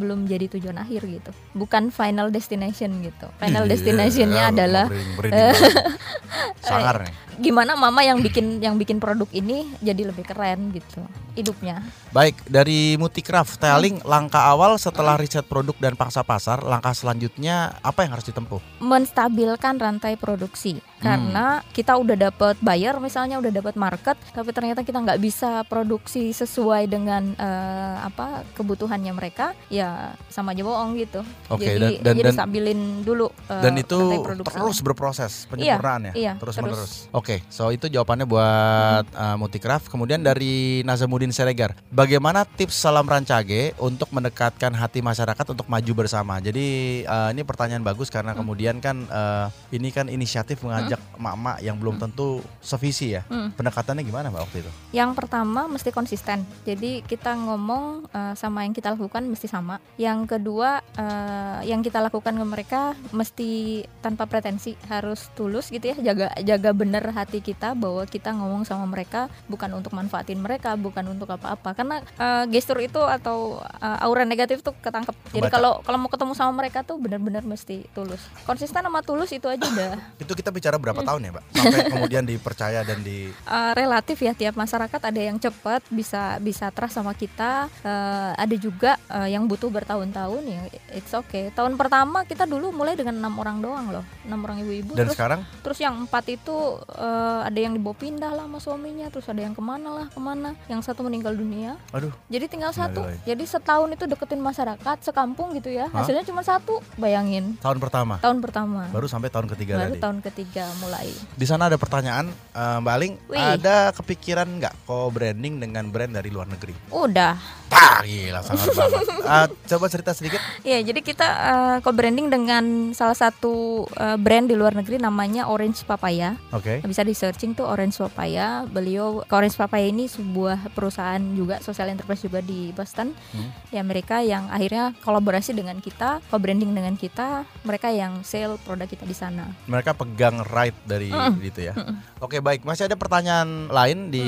belum 0.03 0.27
jadi 0.27 0.51
tujuan 0.59 0.83
akhir 0.83 1.07
gitu. 1.07 1.31
Bukan 1.55 1.95
final 1.95 2.35
destination 2.35 2.91
gitu. 3.07 3.31
Final 3.39 3.69
Iya, 3.69 3.77
destinationnya 3.77 4.43
adalah 4.49 4.87
sangar 6.65 7.05
nih. 7.05 7.13
gimana 7.39 7.79
mama 7.79 8.03
yang 8.03 8.19
bikin 8.19 8.59
yang 8.59 8.75
bikin 8.81 8.99
produk 8.99 9.29
ini 9.31 9.69
jadi 9.79 10.11
lebih 10.11 10.27
keren 10.27 10.75
gitu 10.75 11.05
hidupnya. 11.39 11.87
Baik, 12.11 12.35
dari 12.51 12.99
Multicraft 12.99 13.63
Telling 13.63 14.03
langkah 14.03 14.43
awal 14.43 14.75
setelah 14.75 15.15
riset 15.15 15.47
produk 15.47 15.68
dan 15.77 15.93
pangsa 15.93 16.25
pasar, 16.25 16.65
langkah 16.65 16.97
selanjutnya 16.97 17.77
apa 17.85 18.09
yang 18.09 18.17
harus 18.17 18.25
ditempuh? 18.33 18.81
menstabilkan 18.81 19.77
rantai 19.77 20.17
produksi 20.17 20.81
karena 20.99 21.47
kita 21.71 21.95
udah 21.95 22.17
dapat 22.21 22.57
buyer 22.59 22.99
misalnya 22.99 23.39
udah 23.39 23.51
dapat 23.51 23.75
market 23.75 24.17
tapi 24.31 24.51
ternyata 24.51 24.83
kita 24.83 24.99
nggak 24.99 25.19
bisa 25.19 25.63
produksi 25.65 26.31
sesuai 26.31 26.87
dengan 26.87 27.35
eh, 27.35 27.97
apa 28.01 28.43
kebutuhannya 28.53 29.13
mereka 29.13 29.53
ya 29.69 30.11
sama 30.27 30.51
aja 30.51 30.63
bohong 30.63 30.97
gitu 30.97 31.21
Oke, 31.49 31.65
dan- 31.65 31.75
jadi 31.79 31.89
dan- 31.99 32.17
jadi 32.17 32.23
dan- 32.25 32.37
stabilin 32.37 32.81
dulu 33.03 33.29
eh, 33.47 33.63
Dan 33.63 33.75
itu 33.77 33.99
terus 34.43 34.79
berproses 34.81 35.47
penyempurnaan 35.47 36.11
ya, 36.11 36.13
iya, 36.15 36.33
terus 36.35 36.55
terus. 36.55 36.65
menerus. 36.65 36.93
Oke, 37.11 37.45
so 37.47 37.69
itu 37.69 37.87
jawabannya 37.87 38.25
buat 38.25 39.05
uh, 39.13 39.37
Multicraft. 39.37 39.87
Kemudian 39.89 40.21
dari 40.21 40.81
Nazamuddin 40.83 41.29
Siregar, 41.29 41.77
bagaimana 41.89 42.43
tips 42.43 42.75
salam 42.75 43.05
rancage 43.05 43.77
untuk 43.77 44.09
mendekatkan 44.09 44.73
hati 44.73 44.99
masyarakat 44.99 45.47
untuk 45.47 45.67
maju 45.67 45.93
bersama? 45.95 46.41
Jadi 46.41 46.67
uh, 47.05 47.29
ini 47.29 47.43
pertanyaan 47.43 47.83
bagus 47.83 48.09
karena 48.09 48.33
Hmm. 48.33 48.41
kemudian 48.41 48.77
kan 48.79 49.05
uh, 49.09 49.47
ini 49.69 49.89
kan 49.89 50.07
inisiatif 50.07 50.61
mengajak 50.61 50.88
emak-emak 50.97 51.57
yang 51.61 51.77
belum 51.77 52.01
tentu 52.01 52.41
sevisi 52.63 53.19
ya. 53.19 53.23
Hmm. 53.29 53.53
Pendekatannya 53.53 54.07
gimana 54.07 54.33
mbak 54.33 54.49
waktu 54.49 54.65
itu? 54.65 54.71
Yang 54.95 55.11
pertama 55.19 55.67
mesti 55.67 55.91
konsisten. 55.93 56.47
Jadi 56.65 57.05
kita 57.05 57.35
ngomong 57.37 58.09
eh, 58.09 58.35
sama 58.39 58.65
yang 58.65 58.73
kita 58.73 58.95
lakukan 58.95 59.27
mesti 59.27 59.51
sama. 59.51 59.83
Yang 60.01 60.39
kedua 60.39 60.81
eh, 60.97 61.69
yang 61.69 61.83
kita 61.85 61.99
lakukan 62.01 62.33
ke 62.33 62.47
mereka 62.47 62.81
mesti 63.13 63.83
tanpa 64.01 64.25
pretensi, 64.31 64.79
harus 64.89 65.29
tulus 65.35 65.69
gitu 65.69 65.93
ya. 65.93 65.97
Jaga 65.99 66.33
jaga 66.41 66.71
bener 66.73 67.05
hati 67.13 67.43
kita 67.43 67.75
bahwa 67.75 68.07
kita 68.07 68.33
ngomong 68.33 68.65
sama 68.65 68.87
mereka 68.87 69.27
bukan 69.51 69.75
untuk 69.75 69.93
manfaatin 69.93 70.39
mereka, 70.39 70.79
bukan 70.79 71.05
untuk 71.13 71.29
apa-apa. 71.29 71.75
Karena 71.75 72.01
eh, 72.01 72.45
gestur 72.49 72.79
itu 72.81 73.03
atau 73.03 73.61
eh, 73.61 74.05
aura 74.07 74.23
negatif 74.23 74.63
tuh 74.63 74.73
ketangkep. 74.79 75.15
Jadi 75.35 75.49
kalau 75.51 75.83
kalau 75.83 75.99
mau 75.99 76.11
ketemu 76.11 76.33
sama 76.39 76.53
mereka 76.55 76.87
tuh 76.87 76.97
bener-bener 76.97 77.43
mesti 77.43 77.85
tulus. 77.93 78.23
Konsisten 78.47 78.81
sama 78.87 79.03
tulus 79.03 79.35
itu 79.35 79.51
aja 79.51 79.61
udah 79.61 79.93
Itu 80.23 80.33
kita 80.39 80.55
bicara 80.55 80.78
berapa 80.79 81.03
tahun 81.03 81.21
ya 81.27 81.31
mbak? 81.35 81.45
Sampai 81.55 81.81
kemudian 81.91 82.25
dipercaya 82.25 82.83
dan 82.87 83.03
di 83.03 83.31
Uh, 83.49 83.73
relatif 83.73 84.21
ya 84.21 84.33
tiap 84.37 84.55
masyarakat 84.61 85.01
ada 85.01 85.21
yang 85.21 85.41
cepat 85.41 85.81
bisa 85.89 86.37
bisa 86.41 86.69
trust 86.69 87.01
sama 87.01 87.13
kita. 87.17 87.67
Uh, 87.81 88.33
ada 88.37 88.57
juga 88.57 89.01
uh, 89.09 89.25
yang 89.25 89.49
butuh 89.49 89.73
bertahun-tahun 89.73 90.43
ya 90.45 90.61
it's 90.93 91.13
okay. 91.17 91.49
Tahun 91.53 91.73
pertama 91.77 92.25
kita 92.29 92.45
dulu 92.45 92.71
mulai 92.73 92.95
dengan 92.95 93.17
enam 93.17 93.35
orang 93.41 93.59
doang 93.59 93.87
loh 93.89 94.05
enam 94.29 94.39
orang 94.45 94.61
ibu-ibu. 94.63 94.93
Dan 94.93 95.09
terus 95.09 95.17
sekarang? 95.17 95.41
terus 95.65 95.79
yang 95.81 95.95
empat 96.05 96.25
itu 96.29 96.57
uh, 96.93 97.41
ada 97.45 97.59
yang 97.59 97.73
dibawa 97.73 97.97
pindah 97.97 98.31
lah 98.37 98.45
sama 98.45 98.59
suaminya 98.61 99.09
terus 99.09 99.27
ada 99.33 99.41
yang 99.41 99.57
ke 99.57 99.63
mana 99.65 99.89
lah 100.05 100.07
ke 100.13 100.21
mana. 100.21 100.53
Yang 100.69 100.93
satu 100.93 101.01
meninggal 101.05 101.33
dunia. 101.33 101.81
Aduh. 101.97 102.13
Jadi 102.29 102.45
tinggal 102.53 102.73
satu. 102.77 103.01
Innalillahi. 103.01 103.27
jadi 103.27 103.45
setahun 103.49 103.89
itu 103.97 104.05
deketin 104.05 104.41
masyarakat 104.41 104.97
sekampung 105.03 105.57
gitu 105.57 105.73
ya. 105.73 105.89
Hah? 105.89 106.05
hasilnya 106.05 106.25
cuma 106.29 106.45
satu 106.45 106.85
bayangin. 107.01 107.57
Tahun 107.65 107.79
pertama? 107.81 108.21
Tahun 108.21 108.39
pertama. 108.45 108.89
Baru 108.93 109.09
sampai 109.09 109.33
tahun 109.33 109.49
ketiga 109.49 109.81
baru 109.81 109.95
tadi. 109.97 110.03
tahun 110.05 110.19
ketiga 110.21 110.65
mulai 110.77 111.09
Di 111.33 111.45
sana 111.45 111.67
ada 111.67 111.77
pertanyaan 111.77 112.29
eh, 112.29 112.77
Mbak 112.79 112.95
Aling, 112.95 113.15
Wih. 113.27 113.39
ada 113.39 113.91
kepikiran 113.93 114.49
nggak 114.59 114.75
co-branding 114.85 115.59
dengan 115.59 115.89
brand 115.89 116.13
dari 116.13 116.29
luar 116.29 116.47
negeri? 116.47 116.75
udah 116.89 117.37
Pah, 117.69 118.01
gila 118.01 118.41
sangat 118.41 118.73
banget. 118.73 119.07
Eh, 119.29 119.45
coba 119.69 119.93
cerita 119.93 120.17
sedikit. 120.17 120.41
Iya, 120.65 120.81
jadi 120.81 121.05
kita 121.05 121.27
eh, 121.29 121.77
co-branding 121.85 122.33
dengan 122.33 122.65
salah 122.97 123.13
satu 123.13 123.85
eh, 123.93 124.17
brand 124.17 124.49
di 124.49 124.57
luar 124.57 124.73
negeri 124.73 124.97
namanya 124.97 125.45
Orange 125.45 125.85
Papaya. 125.85 126.33
Oke. 126.49 126.81
Bisa 126.81 127.05
di 127.05 127.13
searching 127.13 127.53
tuh 127.53 127.69
Orange 127.69 128.01
Papaya. 128.01 128.65
Beliau 128.65 129.21
Orange 129.29 129.53
Papaya 129.53 129.85
ini 129.85 130.09
sebuah 130.09 130.73
perusahaan 130.73 131.21
juga 131.37 131.61
social 131.61 131.93
enterprise 131.93 132.25
juga 132.25 132.41
di 132.41 132.73
Boston 132.73 133.13
Hmm. 133.29 133.53
di 133.69 133.77
Amerika 133.77 134.25
yang 134.25 134.49
akhirnya 134.49 134.97
kolaborasi 134.99 135.53
dengan 135.53 135.77
kita, 135.79 136.25
co-branding 136.25 136.73
dengan 136.73 136.97
kita. 136.97 137.45
Mereka 137.69 137.93
yang 137.93 138.25
sale 138.25 138.57
produk 138.59 138.89
kita 138.89 139.05
di 139.05 139.13
sana. 139.13 139.45
Mereka 139.69 139.93
pegang 139.93 140.41
right 140.59 140.75
dari 140.83 141.15
itu 141.41 141.61
ya. 141.63 141.75
Oke, 142.19 142.43
baik. 142.43 142.67
Masih 142.67 142.91
ada 142.91 142.99
pertanyaan 142.99 143.71
lain 143.71 144.11
di 144.11 144.27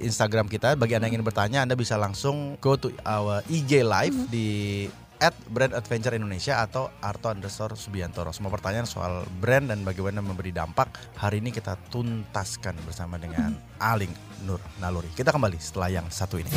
Mm. 0.00 0.08
Instagram 0.08 0.46
kita. 0.48 0.72
Bagi 0.72 0.96
Anda 0.96 1.06
yang 1.06 1.20
ingin 1.20 1.26
bertanya, 1.26 1.58
Anda 1.60 1.76
bisa 1.76 2.00
langsung 2.00 2.56
go 2.58 2.74
to 2.74 2.88
our 3.04 3.44
IG 3.46 3.84
live 3.84 4.16
Mm-hmm. 4.16 4.32
di 4.32 4.48
at 5.20 5.36
Brand 5.52 5.76
Adventure 5.76 6.16
Indonesia 6.16 6.64
atau 6.64 6.88
Arto 6.98 7.28
underscore 7.28 7.76
Subiantoro. 7.76 8.32
Semua 8.32 8.48
pertanyaan 8.48 8.88
soal 8.88 9.28
brand 9.36 9.68
dan 9.68 9.84
bagaimana 9.84 10.24
memberi 10.24 10.48
dampak 10.48 10.96
hari 11.20 11.44
ini 11.44 11.52
kita 11.52 11.76
tuntaskan 11.92 12.80
bersama 12.88 13.20
dengan 13.20 13.52
Mm-hmm. 13.52 13.84
Aling 13.84 14.12
Nur 14.48 14.64
Naluri. 14.80 15.12
Kita 15.12 15.28
kembali 15.28 15.60
setelah 15.60 15.92
yang 15.92 16.08
satu 16.08 16.40
ini. 16.40 16.48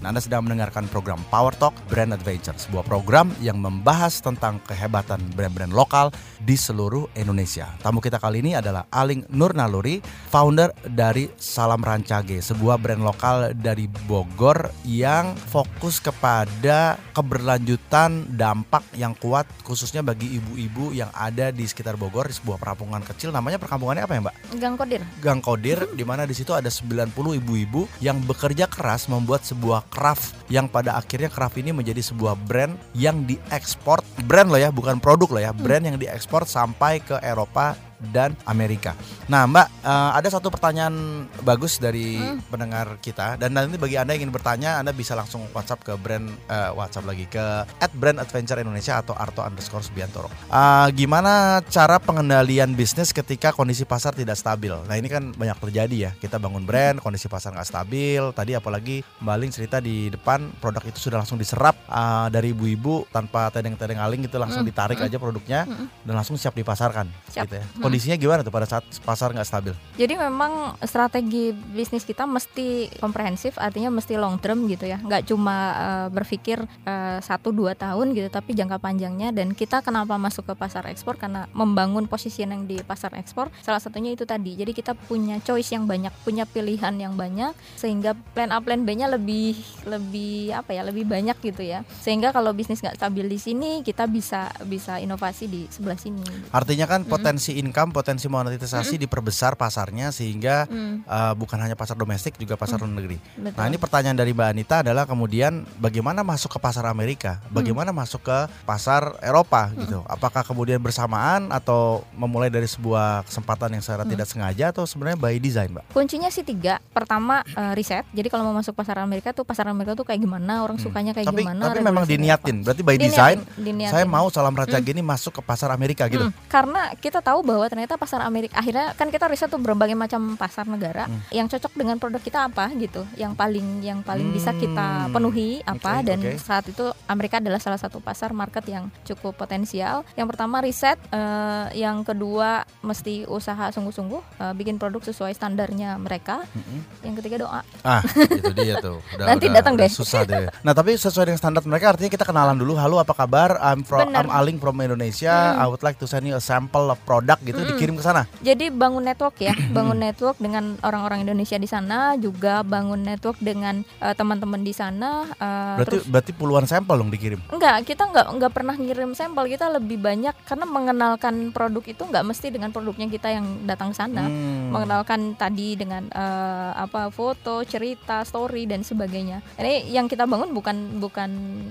Anda 0.00 0.16
sedang 0.16 0.48
mendengarkan 0.48 0.88
program 0.88 1.20
Power 1.28 1.52
Talk 1.52 1.76
Brand 1.92 2.16
Adventure, 2.16 2.56
sebuah 2.56 2.88
program 2.88 3.28
yang 3.44 3.60
membahas 3.60 4.24
tentang 4.24 4.56
kehebatan 4.64 5.20
brand-brand 5.36 5.76
lokal 5.76 6.08
di 6.40 6.56
seluruh 6.56 7.04
Indonesia. 7.12 7.68
Tamu 7.84 8.00
kita 8.00 8.16
kali 8.16 8.40
ini 8.40 8.56
adalah 8.56 8.88
Aling 8.88 9.28
Nur 9.36 9.52
Naluri, 9.52 10.00
founder 10.32 10.72
dari 10.88 11.28
Salam 11.36 11.84
Rancage, 11.84 12.40
sebuah 12.40 12.80
brand 12.80 13.04
lokal 13.04 13.52
dari 13.52 13.92
Bogor 14.08 14.72
yang 14.88 15.36
fokus 15.36 16.00
kepada 16.00 16.96
keberlanjutan 17.12 18.40
dampak 18.40 18.80
yang 18.96 19.12
kuat 19.20 19.44
khususnya 19.68 20.00
bagi 20.00 20.40
ibu-ibu 20.40 20.96
yang 20.96 21.12
ada 21.12 21.52
di 21.52 21.68
sekitar 21.68 22.00
Bogor 22.00 22.32
di 22.32 22.40
sebuah 22.40 22.56
perkampungan 22.56 23.04
kecil. 23.04 23.36
Namanya 23.36 23.60
perkampungannya 23.60 24.08
apa 24.08 24.16
ya, 24.16 24.20
Mbak? 24.24 24.34
Gang 24.56 24.74
Kodir. 24.80 25.02
Gang 25.20 25.40
Kodir 25.44 25.78
di 25.92 26.08
mana 26.08 26.24
di 26.24 26.32
situ 26.32 26.56
ada 26.56 26.72
90 26.72 27.12
ibu-ibu 27.36 27.84
yang 28.00 28.16
bekerja 28.24 28.64
keras 28.64 29.04
membuat 29.12 29.44
sebuah 29.44 29.89
craft 29.90 30.38
yang 30.48 30.70
pada 30.70 30.96
akhirnya 30.96 31.28
craft 31.28 31.58
ini 31.58 31.74
menjadi 31.74 32.00
sebuah 32.00 32.38
brand 32.46 32.78
yang 32.94 33.26
diekspor 33.26 34.00
brand 34.24 34.48
loh 34.48 34.60
ya 34.62 34.70
bukan 34.70 35.02
produk 35.02 35.28
loh 35.36 35.42
ya 35.42 35.52
brand 35.52 35.84
yang 35.84 35.98
diekspor 35.98 36.46
sampai 36.46 37.02
ke 37.02 37.18
Eropa 37.20 37.89
dan 38.12 38.32
Amerika. 38.48 38.96
Nah 39.28 39.44
Mbak 39.44 39.68
eh, 39.84 40.10
ada 40.16 40.28
satu 40.32 40.48
pertanyaan 40.48 41.26
bagus 41.44 41.76
dari 41.76 42.16
pendengar 42.48 42.96
kita 43.04 43.36
dan 43.36 43.52
nanti 43.52 43.76
bagi 43.76 44.00
anda 44.00 44.16
yang 44.16 44.24
ingin 44.24 44.32
bertanya 44.32 44.80
anda 44.80 44.96
bisa 44.96 45.12
langsung 45.12 45.44
WhatsApp 45.52 45.84
ke 45.84 45.92
brand 46.00 46.24
eh, 46.48 46.70
WhatsApp 46.72 47.04
lagi 47.04 47.28
ke 47.28 47.44
at 47.66 47.92
brand 47.92 48.16
adventure 48.22 48.56
Indonesia 48.56 48.96
atau 48.96 49.12
Arto 49.12 49.44
underscore 49.44 49.84
Subiantoro. 49.84 50.30
Eh, 50.30 50.88
gimana 50.96 51.60
cara 51.68 52.00
pengendalian 52.00 52.72
bisnis 52.72 53.12
ketika 53.12 53.52
kondisi 53.52 53.84
pasar 53.84 54.16
tidak 54.16 54.40
stabil? 54.40 54.72
Nah 54.72 54.96
ini 54.96 55.08
kan 55.10 55.34
banyak 55.36 55.58
terjadi 55.60 55.96
ya. 55.96 56.10
Kita 56.16 56.40
bangun 56.40 56.64
brand, 56.64 57.02
kondisi 57.02 57.28
pasar 57.28 57.52
nggak 57.52 57.68
stabil. 57.68 58.22
Tadi 58.32 58.56
apalagi 58.56 59.02
Mbak 59.20 59.34
Aling 59.34 59.52
cerita 59.52 59.76
di 59.82 60.08
depan 60.08 60.52
produk 60.62 60.84
itu 60.86 60.96
sudah 60.96 61.20
langsung 61.20 61.36
diserap 61.36 61.76
eh, 61.84 62.26
dari 62.32 62.56
ibu-ibu 62.56 63.10
tanpa 63.10 63.50
tedeng-tedeng 63.50 63.98
aling 63.98 64.24
gitu 64.24 64.38
langsung 64.38 64.60
Mm, 64.60 64.68
ditarik 64.68 65.00
aja 65.00 65.16
produknya 65.16 65.64
dan 66.04 66.14
langsung 66.14 66.36
siap 66.36 66.52
dipasarkan. 66.52 67.08
Siap. 67.32 67.48
Gitu 67.48 67.54
ya. 67.58 67.64
Mm. 67.64 67.80
Kondisinya 67.90 68.14
gimana 68.14 68.46
tuh 68.46 68.54
pada 68.54 68.70
saat 68.70 68.86
pasar 69.02 69.34
nggak 69.34 69.48
stabil? 69.50 69.74
Jadi 69.98 70.14
memang 70.14 70.78
strategi 70.86 71.50
bisnis 71.50 72.06
kita 72.06 72.22
mesti 72.22 72.86
komprehensif, 73.02 73.58
artinya 73.58 73.90
mesti 73.90 74.14
long 74.14 74.38
term 74.38 74.70
gitu 74.70 74.86
ya, 74.86 75.02
nggak 75.02 75.26
cuma 75.26 75.56
eh, 75.74 76.08
berpikir 76.14 76.62
eh, 76.86 77.18
satu 77.18 77.50
dua 77.50 77.74
tahun 77.74 78.14
gitu, 78.14 78.30
tapi 78.30 78.54
jangka 78.54 78.78
panjangnya. 78.78 79.34
Dan 79.34 79.58
kita 79.58 79.82
kenapa 79.82 80.14
masuk 80.22 80.46
ke 80.46 80.54
pasar 80.54 80.86
ekspor 80.86 81.18
karena 81.18 81.50
membangun 81.50 82.06
posisi 82.06 82.46
yang 82.46 82.62
di 82.70 82.78
pasar 82.86 83.10
ekspor. 83.18 83.50
Salah 83.58 83.82
satunya 83.82 84.14
itu 84.14 84.22
tadi. 84.22 84.54
Jadi 84.54 84.70
kita 84.70 84.94
punya 84.94 85.42
choice 85.42 85.74
yang 85.74 85.90
banyak, 85.90 86.14
punya 86.22 86.46
pilihan 86.46 86.94
yang 86.94 87.18
banyak, 87.18 87.50
sehingga 87.74 88.14
plan 88.38 88.54
A 88.54 88.62
plan 88.62 88.86
B-nya 88.86 89.10
lebih 89.10 89.58
lebih 89.82 90.54
apa 90.54 90.78
ya, 90.78 90.86
lebih 90.86 91.10
banyak 91.10 91.34
gitu 91.42 91.66
ya. 91.66 91.82
Sehingga 91.98 92.30
kalau 92.30 92.54
bisnis 92.54 92.78
nggak 92.78 93.02
stabil 93.02 93.26
di 93.26 93.38
sini, 93.42 93.82
kita 93.82 94.06
bisa 94.06 94.46
bisa 94.62 95.02
inovasi 95.02 95.50
di 95.50 95.66
sebelah 95.66 95.98
sini. 95.98 96.22
Artinya 96.54 96.86
kan 96.86 97.02
potensi 97.02 97.58
income 97.58 97.79
direkam 97.80 97.96
potensi 97.96 98.28
monetisasi 98.28 99.00
diperbesar 99.00 99.56
pasarnya 99.56 100.12
sehingga 100.12 100.68
Hmm, 100.68 101.00
eh, 101.00 101.32
bukan 101.34 101.56
hanya 101.56 101.72
pasar 101.72 101.96
domestik 101.96 102.36
juga 102.36 102.52
pasar 102.54 102.76
luar 102.76 102.92
negeri. 102.92 103.16
betul. 103.34 103.56
Nah 103.56 103.64
ini 103.64 103.80
pertanyaan 103.80 104.12
dari 104.12 104.36
Mbak 104.36 104.48
Anita 104.50 104.76
adalah 104.84 105.08
kemudian 105.08 105.64
bagaimana 105.80 106.20
masuk 106.20 106.52
ke 106.52 106.60
pasar 106.60 106.84
Amerika, 106.84 107.40
bagaimana 107.48 107.88
masuk 107.90 108.20
ke 108.20 108.38
pasar 108.62 109.16
Eropa 109.20 109.72
gitu. 109.74 110.04
Apakah 110.04 110.44
kemudian 110.44 110.76
bersamaan 110.76 111.48
atau 111.48 112.04
memulai 112.12 112.52
dari 112.52 112.68
sebuah 112.68 113.24
kesempatan 113.24 113.72
yang 113.72 113.82
secara 113.82 114.04
tidak 114.04 114.28
sengaja 114.28 114.68
atau 114.68 114.84
sebenarnya 114.84 115.16
by 115.16 115.40
design, 115.40 115.72
Mbak? 115.72 115.84
Kuncinya 115.90 116.28
sih 116.28 116.44
tiga. 116.44 116.76
Pertama 116.92 117.40
eh, 117.46 117.72
riset. 117.72 118.04
Jadi 118.12 118.28
kalau 118.28 118.44
mau 118.44 118.54
masuk 118.54 118.76
pasar 118.76 119.00
Amerika 119.00 119.32
tuh 119.32 119.48
pasar 119.48 119.72
Amerika 119.72 119.96
tuh 119.96 120.04
kayak 120.04 120.20
gimana, 120.20 120.60
orang 120.60 120.76
sukanya 120.76 121.16
kayak 121.16 121.32
tapi 121.32 121.42
gimana. 121.42 121.72
tapi 121.72 121.80
memang 121.80 122.04
diniatin. 122.04 122.60
apa. 122.60 122.64
Berarti 122.68 122.82
by 122.84 122.96
Diniatin, 123.00 123.08
design 123.08 123.38
diniatin. 123.56 123.92
saya 123.94 124.04
mau 124.04 124.28
salam 124.28 124.52
raja 124.52 124.76
gini 124.76 125.00
masuk 125.00 125.40
ke 125.40 125.42
pasar 125.42 125.72
Amerika 125.72 126.04
gitu. 126.10 126.26
Mm, 126.26 126.34
karena 126.50 126.82
kita 126.98 127.22
tahu 127.22 127.40
bahwa 127.40 127.64
ternyata 127.70 127.94
pasar 127.94 128.20
Amerika 128.20 128.58
akhirnya 128.58 128.92
kan 128.92 129.08
kita 129.08 129.24
riset 129.24 129.46
tuh 129.46 129.56
berbagai 129.56 129.94
macam 129.94 130.34
pasar 130.34 130.66
negara 130.66 131.06
Hmm. 131.06 131.22
yang 131.30 131.46
cocok 131.46 131.72
dengan 131.72 131.96
produk 131.96 132.18
kita 132.18 132.44
apa 132.44 132.66
gitu, 132.74 133.06
yang 133.14 133.32
paling 133.32 133.80
yang 133.80 134.00
paling 134.00 134.28
bisa 134.28 134.50
kita 134.52 135.06
Hmm, 135.06 135.12
penuhi 135.12 135.62
apa 135.62 135.92
oke, 135.96 136.04
dan 136.04 136.18
oke. 136.20 136.34
saat 136.36 136.66
itu 136.66 136.82
Amerika 137.06 137.38
adalah 137.38 137.56
salah 137.56 137.78
satu 137.78 137.98
pasar 137.98 138.32
market 138.32 138.66
yang 138.66 138.90
cukup 139.02 139.32
potensial. 139.34 140.02
Yang 140.12 140.28
pertama 140.28 140.58
riset, 140.58 140.98
eh, 141.08 141.66
yang 141.78 142.02
kedua 142.02 142.50
mesti 142.80 143.22
usaha 143.24 143.70
sungguh-sungguh 143.70 144.22
eh, 144.40 144.52
bikin 144.52 144.76
produk 144.76 145.00
sesuai 145.02 145.30
standarnya 145.30 145.94
mereka. 145.96 146.42
Mm-mm. 146.50 146.80
Yang 147.02 147.14
ketiga 147.20 147.36
doa. 147.40 147.60
Ah, 147.80 148.02
itu 148.02 148.50
dia 148.52 148.76
tuh. 148.78 148.98
Udah, 149.14 149.26
Nanti 149.28 149.46
udah- 149.46 149.56
datang 149.56 149.74
udah 149.74 149.86
deh. 149.86 149.92
Susah 149.92 150.22
deh. 150.22 150.48
Nah, 150.60 150.72
tapi 150.72 150.96
sesuai 150.96 151.24
dengan 151.24 151.38
standar 151.38 151.62
mereka 151.62 151.86
artinya 151.90 152.10
kita 152.10 152.24
kenalan 152.24 152.56
dulu. 152.56 152.74
Halo, 152.74 152.98
apa 152.98 153.14
kabar? 153.14 153.60
I'm 153.60 153.82
from 153.82 154.08
Bener. 154.08 154.18
I'm 154.18 154.30
Aling 154.30 154.58
from 154.58 154.74
Indonesia. 154.76 155.30
I 155.52 155.64
would 155.64 155.80
like 155.80 155.96
to 155.96 156.06
send 156.06 156.24
you 156.24 156.34
a 156.34 156.42
sample 156.42 156.88
of 156.88 156.98
product 157.02 157.44
gitu 157.50 157.60
dikirim 157.74 157.94
ke 157.98 158.02
sana. 158.02 158.22
Jadi 158.40 158.70
bangun 158.70 159.02
network 159.02 159.36
ya, 159.42 159.52
bangun 159.76 159.98
network 159.98 160.36
dengan 160.38 160.78
orang-orang 160.80 161.26
Indonesia 161.26 161.58
di 161.58 161.66
sana, 161.66 162.14
juga 162.16 162.62
bangun 162.62 163.02
network 163.02 163.38
dengan 163.42 163.82
eh, 163.98 164.14
teman-teman 164.14 164.62
di 164.62 164.72
sana. 164.72 165.26
eh, 165.34 165.76
Berarti 165.82 165.90
terus 165.90 166.04
berarti 166.06 166.32
puluhan 166.32 166.64
sampel 166.66 166.94
dong 167.00 167.10
dikirim. 167.10 167.40
enggak, 167.50 167.82
kita 167.84 168.06
enggak 168.06 168.26
enggak 168.30 168.52
pernah 168.52 168.74
ngirim 168.76 169.10
sampel, 169.12 169.50
kita 169.50 169.66
lebih 169.72 169.98
banyak 169.98 170.34
karena 170.46 170.66
mengenalkan 170.66 171.50
produk 171.50 171.82
itu 171.82 172.02
enggak 172.06 172.24
mesti 172.24 172.52
dengan 172.52 172.70
produknya 172.70 173.08
kita 173.10 173.28
yang 173.32 173.46
datang 173.66 173.90
sana. 173.90 174.28
Hmm. 174.28 174.70
Mengenalkan 174.70 175.34
tadi 175.34 175.74
dengan 175.74 176.06
eh, 176.12 176.70
apa 176.76 177.10
foto, 177.10 177.64
cerita, 177.66 178.22
story 178.22 178.68
dan 178.68 178.84
sebagainya. 178.84 179.40
Ini 179.56 179.90
yang 179.90 180.06
kita 180.06 180.28
bangun 180.28 180.52
bukan 180.52 181.00
bukan 181.00 181.30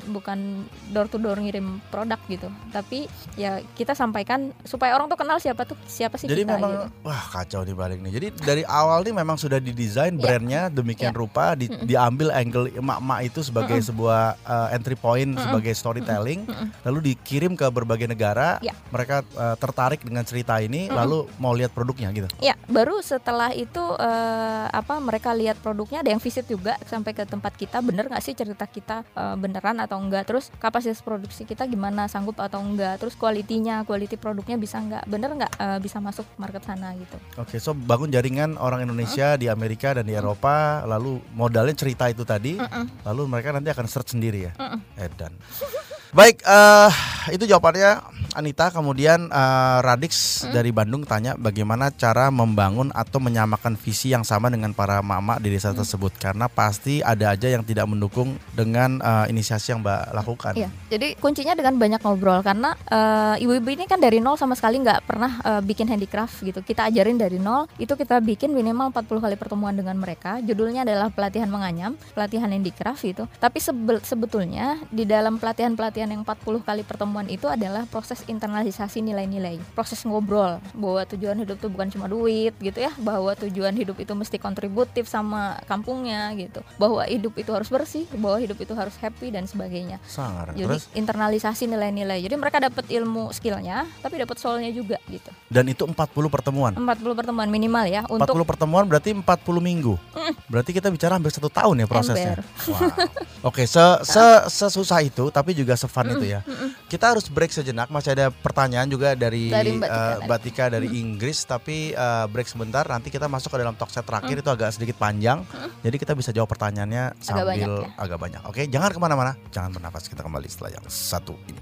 bukan 0.10 0.65
door 0.89 1.06
to 1.06 1.22
door 1.22 1.38
ngirim 1.38 1.80
produk 1.94 2.18
gitu, 2.26 2.50
tapi 2.74 3.06
ya 3.38 3.62
kita 3.78 3.94
sampaikan 3.94 4.52
supaya 4.65 4.98
orang 4.98 5.06
tuh 5.08 5.20
kenal 5.20 5.38
siapa 5.38 5.69
tuh 5.70 5.78
siapa 5.86 6.18
sih 6.18 6.26
Jadi 6.26 6.42
kita 6.44 6.58
memang 6.58 6.72
gitu. 6.74 6.86
wah 7.06 7.24
kacau 7.30 7.62
nih 7.62 7.76
balik 7.78 8.00
nih. 8.02 8.12
Jadi 8.18 8.28
dari 8.42 8.64
awal 8.66 9.06
nih 9.06 9.14
memang 9.14 9.38
sudah 9.38 9.62
didesain 9.62 10.18
Ya. 10.18 10.22
brandnya 10.22 10.62
demikian 10.68 11.14
Ya. 11.14 11.20
rupa, 11.22 11.54
di- 11.54 11.70
diambil 11.86 12.34
angle 12.34 12.74
emak-emak 12.74 13.20
itu 13.24 13.40
sebagai 13.40 13.78
sebuah 13.80 14.36
uh, 14.42 14.74
entry 14.74 14.98
point, 14.98 15.38
sebagai 15.38 15.72
storytelling, 15.72 16.50
lalu 16.82 17.14
dikirim 17.14 17.54
ke 17.54 17.70
berbagai 17.70 18.10
negara. 18.10 18.58
Ya. 18.60 18.74
Mereka 18.90 19.22
uh, 19.38 19.56
tertarik 19.56 20.02
dengan 20.02 20.26
cerita 20.26 20.58
ini, 20.58 20.90
lalu 20.90 21.30
mau 21.38 21.54
lihat 21.54 21.70
produknya 21.72 22.10
gitu. 22.10 22.26
Ya, 22.42 22.58
baru 22.66 22.98
setelah 23.00 23.54
itu 23.54 23.82
eh, 24.00 24.66
apa 24.72 24.98
mereka 24.98 25.36
lihat 25.36 25.60
produknya 25.60 26.00
ada 26.00 26.10
yang 26.10 26.22
visit 26.24 26.48
juga 26.48 26.80
sampai 26.88 27.12
ke 27.12 27.28
tempat 27.28 27.54
kita 27.54 27.84
bener 27.84 28.08
nggak 28.08 28.24
sih 28.24 28.34
cerita 28.34 28.64
kita 28.66 29.04
eh, 29.04 29.36
beneran 29.36 29.78
atau 29.78 30.00
enggak 30.00 30.26
terus 30.26 30.48
kapasitas 30.58 31.04
produksi 31.04 31.44
kita 31.44 31.68
gimana 31.68 32.08
sanggup 32.08 32.40
atau 32.40 32.64
enggak 32.64 32.98
terus 32.98 33.14
kualitinya 33.14 33.84
kualiti 33.84 34.16
produknya 34.16 34.56
bisa 34.56 34.80
enggak 34.80 35.04
bener 35.06 35.36
nggak 35.36 35.54
eh, 35.60 35.78
bisa 35.84 36.00
masuk 36.00 36.24
market 36.39 36.63
sana 36.63 36.95
gitu 36.95 37.19
Oke, 37.36 37.60
so 37.60 37.76
bangun 37.76 38.10
jaringan 38.10 38.56
orang 38.56 38.88
Indonesia 38.88 39.36
di 39.36 39.52
Amerika 39.52 39.91
dan 39.91 40.08
di 40.08 40.15
Eropa, 40.15 40.84
lalu 40.88 41.19
modalnya 41.36 41.76
cerita 41.76 42.08
itu 42.08 42.24
tadi, 42.24 42.56
lalu 43.04 43.22
mereka 43.28 43.52
nanti 43.52 43.69
akan 43.72 43.86
search 43.88 44.15
sendiri 44.15 44.52
ya. 44.52 44.54
Edan. 45.00 45.32
Baik, 46.10 46.41
eh 46.41 46.91
itu 47.30 47.45
jawabannya 47.45 48.02
Anita. 48.38 48.69
Kemudian 48.69 49.30
eh, 49.30 49.78
Radix 49.82 50.45
dari 50.50 50.69
Bandung 50.69 51.06
tanya 51.06 51.34
bagaimana 51.38 51.89
cara 51.93 52.30
membangun 52.30 52.93
atau 52.93 53.17
menyamakan 53.17 53.74
visi 53.78 54.13
yang 54.13 54.26
sama 54.26 54.50
dengan 54.54 54.74
para 54.74 55.02
mama 55.02 55.41
di 55.41 55.50
desa 55.50 55.74
tersebut 55.74 56.13
karena 56.17 56.45
pasti 56.50 57.02
ada 57.02 57.34
aja 57.34 57.50
yang 57.50 57.65
tidak 57.65 57.89
mendukung 57.89 58.38
dengan 58.54 59.02
eh, 59.02 59.26
inisiasi 59.34 59.74
yang 59.74 59.82
Mbak 59.82 60.02
lakukan. 60.13 60.54
Iya, 60.56 60.69
jadi 60.89 61.13
kuncinya 61.17 61.54
dengan 61.54 61.76
banyak 61.78 62.02
ngobrol 62.02 62.41
karena 62.45 62.74
eh, 62.89 63.43
ibu-ibu 63.45 63.69
ini 63.69 63.86
kan 63.89 64.02
dari 64.02 64.22
nol 64.22 64.38
sama 64.38 64.54
sekali 64.54 64.80
nggak 64.82 65.06
pernah 65.06 65.32
eh, 65.45 65.62
bikin 65.65 65.89
handicraft 65.89 66.41
gitu. 66.45 66.60
Kita 66.62 66.88
ajarin 66.89 67.17
dari 67.17 67.41
nol, 67.41 67.67
itu 67.82 67.93
kita 67.93 68.22
bikin 68.24 68.54
minimal 68.54 68.93
40 68.93 69.26
kali 69.26 69.36
pertemuan 69.36 69.76
dengan 69.76 69.98
mereka. 69.98 70.41
Judulnya 70.41 70.86
adalah 70.88 71.12
pelatihan 71.12 71.50
menganyam, 71.50 71.93
pelatihan 72.15 72.50
handicraft 72.50 73.04
itu. 73.04 73.24
Tapi 73.41 73.60
sebe- 73.62 74.02
sebetulnya 74.06 74.80
di 74.93 75.04
dalam 75.04 75.41
pelatihan-pelatihan 75.41 75.99
yang 76.08 76.24
40 76.24 76.64
kali 76.64 76.88
pertemuan 76.88 77.28
itu 77.28 77.52
adalah 77.52 77.84
proses 77.92 78.24
internalisasi 78.32 79.04
nilai-nilai, 79.04 79.60
proses 79.76 80.00
ngobrol 80.08 80.64
bahwa 80.72 81.04
tujuan 81.12 81.36
hidup 81.44 81.60
itu 81.60 81.68
bukan 81.68 81.92
cuma 81.92 82.08
duit 82.08 82.56
gitu 82.64 82.80
ya, 82.80 82.96
bahwa 82.96 83.36
tujuan 83.36 83.76
hidup 83.76 84.00
itu 84.00 84.16
mesti 84.16 84.40
kontributif 84.40 85.12
sama 85.12 85.60
kampungnya 85.68 86.32
gitu, 86.40 86.64
bahwa 86.80 87.04
hidup 87.04 87.36
itu 87.36 87.52
harus 87.52 87.68
bersih, 87.68 88.08
bahwa 88.16 88.40
hidup 88.40 88.56
itu 88.56 88.72
harus 88.72 88.96
happy 89.04 89.36
dan 89.36 89.44
sebagainya. 89.44 90.00
Sangar. 90.08 90.56
Jadi 90.56 90.70
Terus 90.70 90.86
internalisasi 90.96 91.68
nilai-nilai. 91.68 92.24
Jadi 92.24 92.36
mereka 92.40 92.64
dapat 92.64 92.88
ilmu 92.88 93.36
skillnya, 93.36 93.84
tapi 94.00 94.22
dapat 94.22 94.40
soulnya 94.40 94.72
juga 94.72 94.96
gitu. 95.12 95.28
dan 95.50 95.66
itu 95.66 95.84
40 95.84 95.98
pertemuan. 96.30 96.72
40 96.78 97.20
pertemuan 97.20 97.50
minimal 97.50 97.84
ya 97.90 98.06
40 98.06 98.22
untuk 98.22 98.46
pertemuan 98.46 98.86
berarti 98.86 99.18
40 99.18 99.26
minggu. 99.60 99.98
Berarti 100.46 100.72
kita 100.78 100.94
bicara 100.94 101.18
hampir 101.18 101.34
satu 101.34 101.50
tahun 101.50 101.82
ya 101.82 101.88
prosesnya. 101.90 102.38
Wow. 102.70 103.50
Oke, 103.50 103.66
se, 103.66 103.82
se 104.06 104.26
sesusah 104.52 105.02
itu 105.02 105.32
tapi 105.34 105.58
juga 105.58 105.74
sefun 105.89 106.06
itu 106.13 106.25
ya. 106.38 106.45
Kita 106.86 107.17
harus 107.17 107.25
break 107.25 107.49
sejenak. 107.49 107.89
Masih 107.89 108.13
ada 108.13 108.30
pertanyaan 108.30 108.86
juga 108.86 109.17
dari, 109.17 109.49
Dari 109.49 109.73
Mbak 109.73 109.89
Tika 109.89 109.97
tadi. 110.06 110.25
Mbak 110.30 110.39
Tika 110.45 110.65
dari 110.69 110.88
Inggris 111.02 111.38
tapi 111.49 111.78
eh, 111.97 112.25
break 112.30 112.45
sebentar. 112.45 112.86
Nanti 112.86 113.10
kita 113.10 113.25
masuk 113.25 113.49
ke 113.49 113.58
dalam 113.58 113.73
talk 113.73 113.89
set 113.89 114.06
terakhir 114.06 114.45
itu 114.45 114.49
agak 114.54 114.69
sedikit 114.78 115.02
panjang. 115.02 115.41
Jadi 115.82 115.95
kita 115.97 116.13
bisa 116.13 116.30
jawab 116.30 116.47
pertanyaannya 116.54 117.17
sambil 117.17 117.58
banyak 117.58 117.67
ya. 117.67 117.89
agak 117.97 118.17
banyak. 118.21 118.41
Oke, 118.45 118.62
jangan 118.69 118.93
ke 118.93 118.99
mana-mana. 119.02 119.34
Jangan 119.49 119.73
bernafas. 119.73 120.06
Kita 120.06 120.21
kembali 120.21 120.45
setelah 120.45 120.78
yang 120.78 120.86
satu 120.86 121.34
ini. 121.49 121.60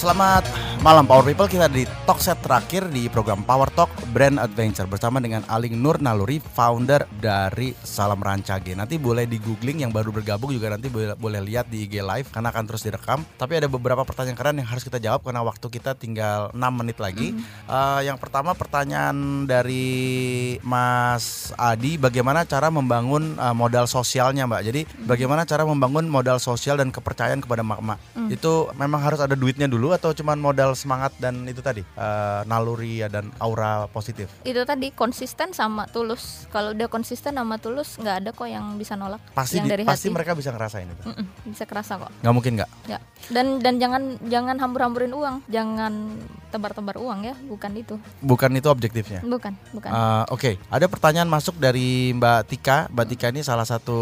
Selamat 0.00 0.48
malam 0.80 1.04
Power 1.04 1.28
People 1.28 1.44
kita 1.44 1.68
di 1.68 1.84
talk 2.08 2.24
set 2.24 2.40
terakhir 2.40 2.88
di 2.88 3.04
program 3.12 3.44
Power 3.44 3.68
Talk 3.68 3.92
Brand 4.16 4.40
Adventure 4.40 4.88
bersama 4.88 5.20
dengan 5.20 5.44
Aling 5.44 5.76
Nur 5.76 6.00
Naluri 6.00 6.40
founder 6.40 7.04
dari 7.20 7.76
Salam 7.84 8.16
Rancage. 8.16 8.72
Nanti 8.72 8.96
boleh 8.96 9.28
di 9.28 9.36
googling 9.36 9.84
yang 9.84 9.92
baru 9.92 10.08
bergabung 10.08 10.48
juga 10.56 10.72
nanti 10.72 10.88
boleh, 10.88 11.12
boleh 11.20 11.40
lihat 11.44 11.68
di 11.68 11.84
IG 11.84 12.00
live 12.00 12.32
karena 12.32 12.48
akan 12.48 12.64
terus 12.64 12.80
direkam. 12.80 13.20
Tapi 13.36 13.60
ada 13.60 13.68
beberapa 13.68 14.08
pertanyaan 14.08 14.38
keren 14.40 14.56
yang 14.56 14.68
harus 14.72 14.80
kita 14.80 14.96
jawab 14.96 15.20
karena 15.20 15.44
waktu 15.44 15.66
kita 15.68 16.00
tinggal 16.00 16.48
6 16.56 16.56
menit 16.72 16.96
lagi. 16.96 17.36
Eh, 17.68 18.00
yang 18.08 18.16
pertama 18.16 18.56
pertanyaan 18.56 19.44
dari 19.44 20.56
Mas 20.64 21.52
Adi 21.60 22.00
bagaimana 22.00 22.48
cara 22.48 22.72
membangun 22.72 23.36
eh, 23.36 23.52
modal 23.52 23.84
sosialnya 23.84 24.48
Mbak. 24.48 24.62
Jadi 24.64 24.80
bagaimana 25.04 25.44
cara 25.44 25.68
membangun 25.68 26.08
modal 26.08 26.40
sosial 26.40 26.80
dan 26.80 26.88
kepercayaan 26.88 27.44
kepada 27.44 27.60
mak-mak. 27.60 28.00
Itu 28.32 28.72
memang 28.80 29.04
harus 29.04 29.20
ada 29.20 29.36
duitnya 29.36 29.68
dulu 29.68 29.92
atau 29.92 30.16
cuman 30.16 30.40
modal 30.40 30.69
semangat 30.74 31.12
dan 31.16 31.42
itu 31.44 31.60
tadi 31.60 31.82
eh, 31.82 32.40
naluri 32.44 33.00
ya 33.00 33.08
dan 33.08 33.30
aura 33.36 33.86
positif. 33.86 34.30
itu 34.42 34.62
tadi 34.62 34.90
konsisten 34.90 35.50
sama 35.50 35.86
tulus. 35.86 36.46
Kalau 36.48 36.70
udah 36.70 36.86
konsisten 36.86 37.34
sama 37.34 37.56
tulus 37.56 37.96
nggak 37.96 38.16
ada 38.18 38.30
kok 38.30 38.46
yang 38.46 38.74
bisa 38.74 38.94
nolak. 38.94 39.20
Pasti 39.30 39.56
yang 39.56 39.66
di- 39.66 39.72
dari 39.72 39.82
pasti 39.82 40.06
hati. 40.06 40.14
mereka 40.14 40.32
bisa 40.32 40.50
ngerasain 40.50 40.86
itu. 40.86 41.02
Mm-mm, 41.04 41.26
bisa 41.46 41.64
kerasa 41.64 41.96
kok. 41.96 42.10
nggak 42.20 42.34
mungkin 42.34 42.52
nggak? 42.56 42.70
Ya. 42.86 42.98
Dan 43.28 43.58
dan 43.58 43.76
jangan 43.76 44.02
jangan 44.24 44.56
hambur-hamburin 44.56 45.12
uang, 45.12 45.44
jangan 45.46 45.92
tebar-tebar 46.50 46.98
uang 46.98 47.20
ya, 47.22 47.34
bukan 47.44 47.70
itu. 47.74 47.94
Bukan 48.20 48.50
itu 48.52 48.66
objektifnya. 48.66 49.22
Bukan, 49.22 49.54
bukan. 49.70 49.88
Eh, 49.88 50.24
Oke, 50.30 50.50
ada 50.66 50.86
pertanyaan 50.86 51.28
masuk 51.28 51.54
dari 51.56 52.10
Mbak 52.12 52.40
Tika. 52.46 52.78
Mbak 52.88 53.06
Tika 53.06 53.26
ini 53.28 53.40
salah 53.40 53.62
satu 53.62 53.98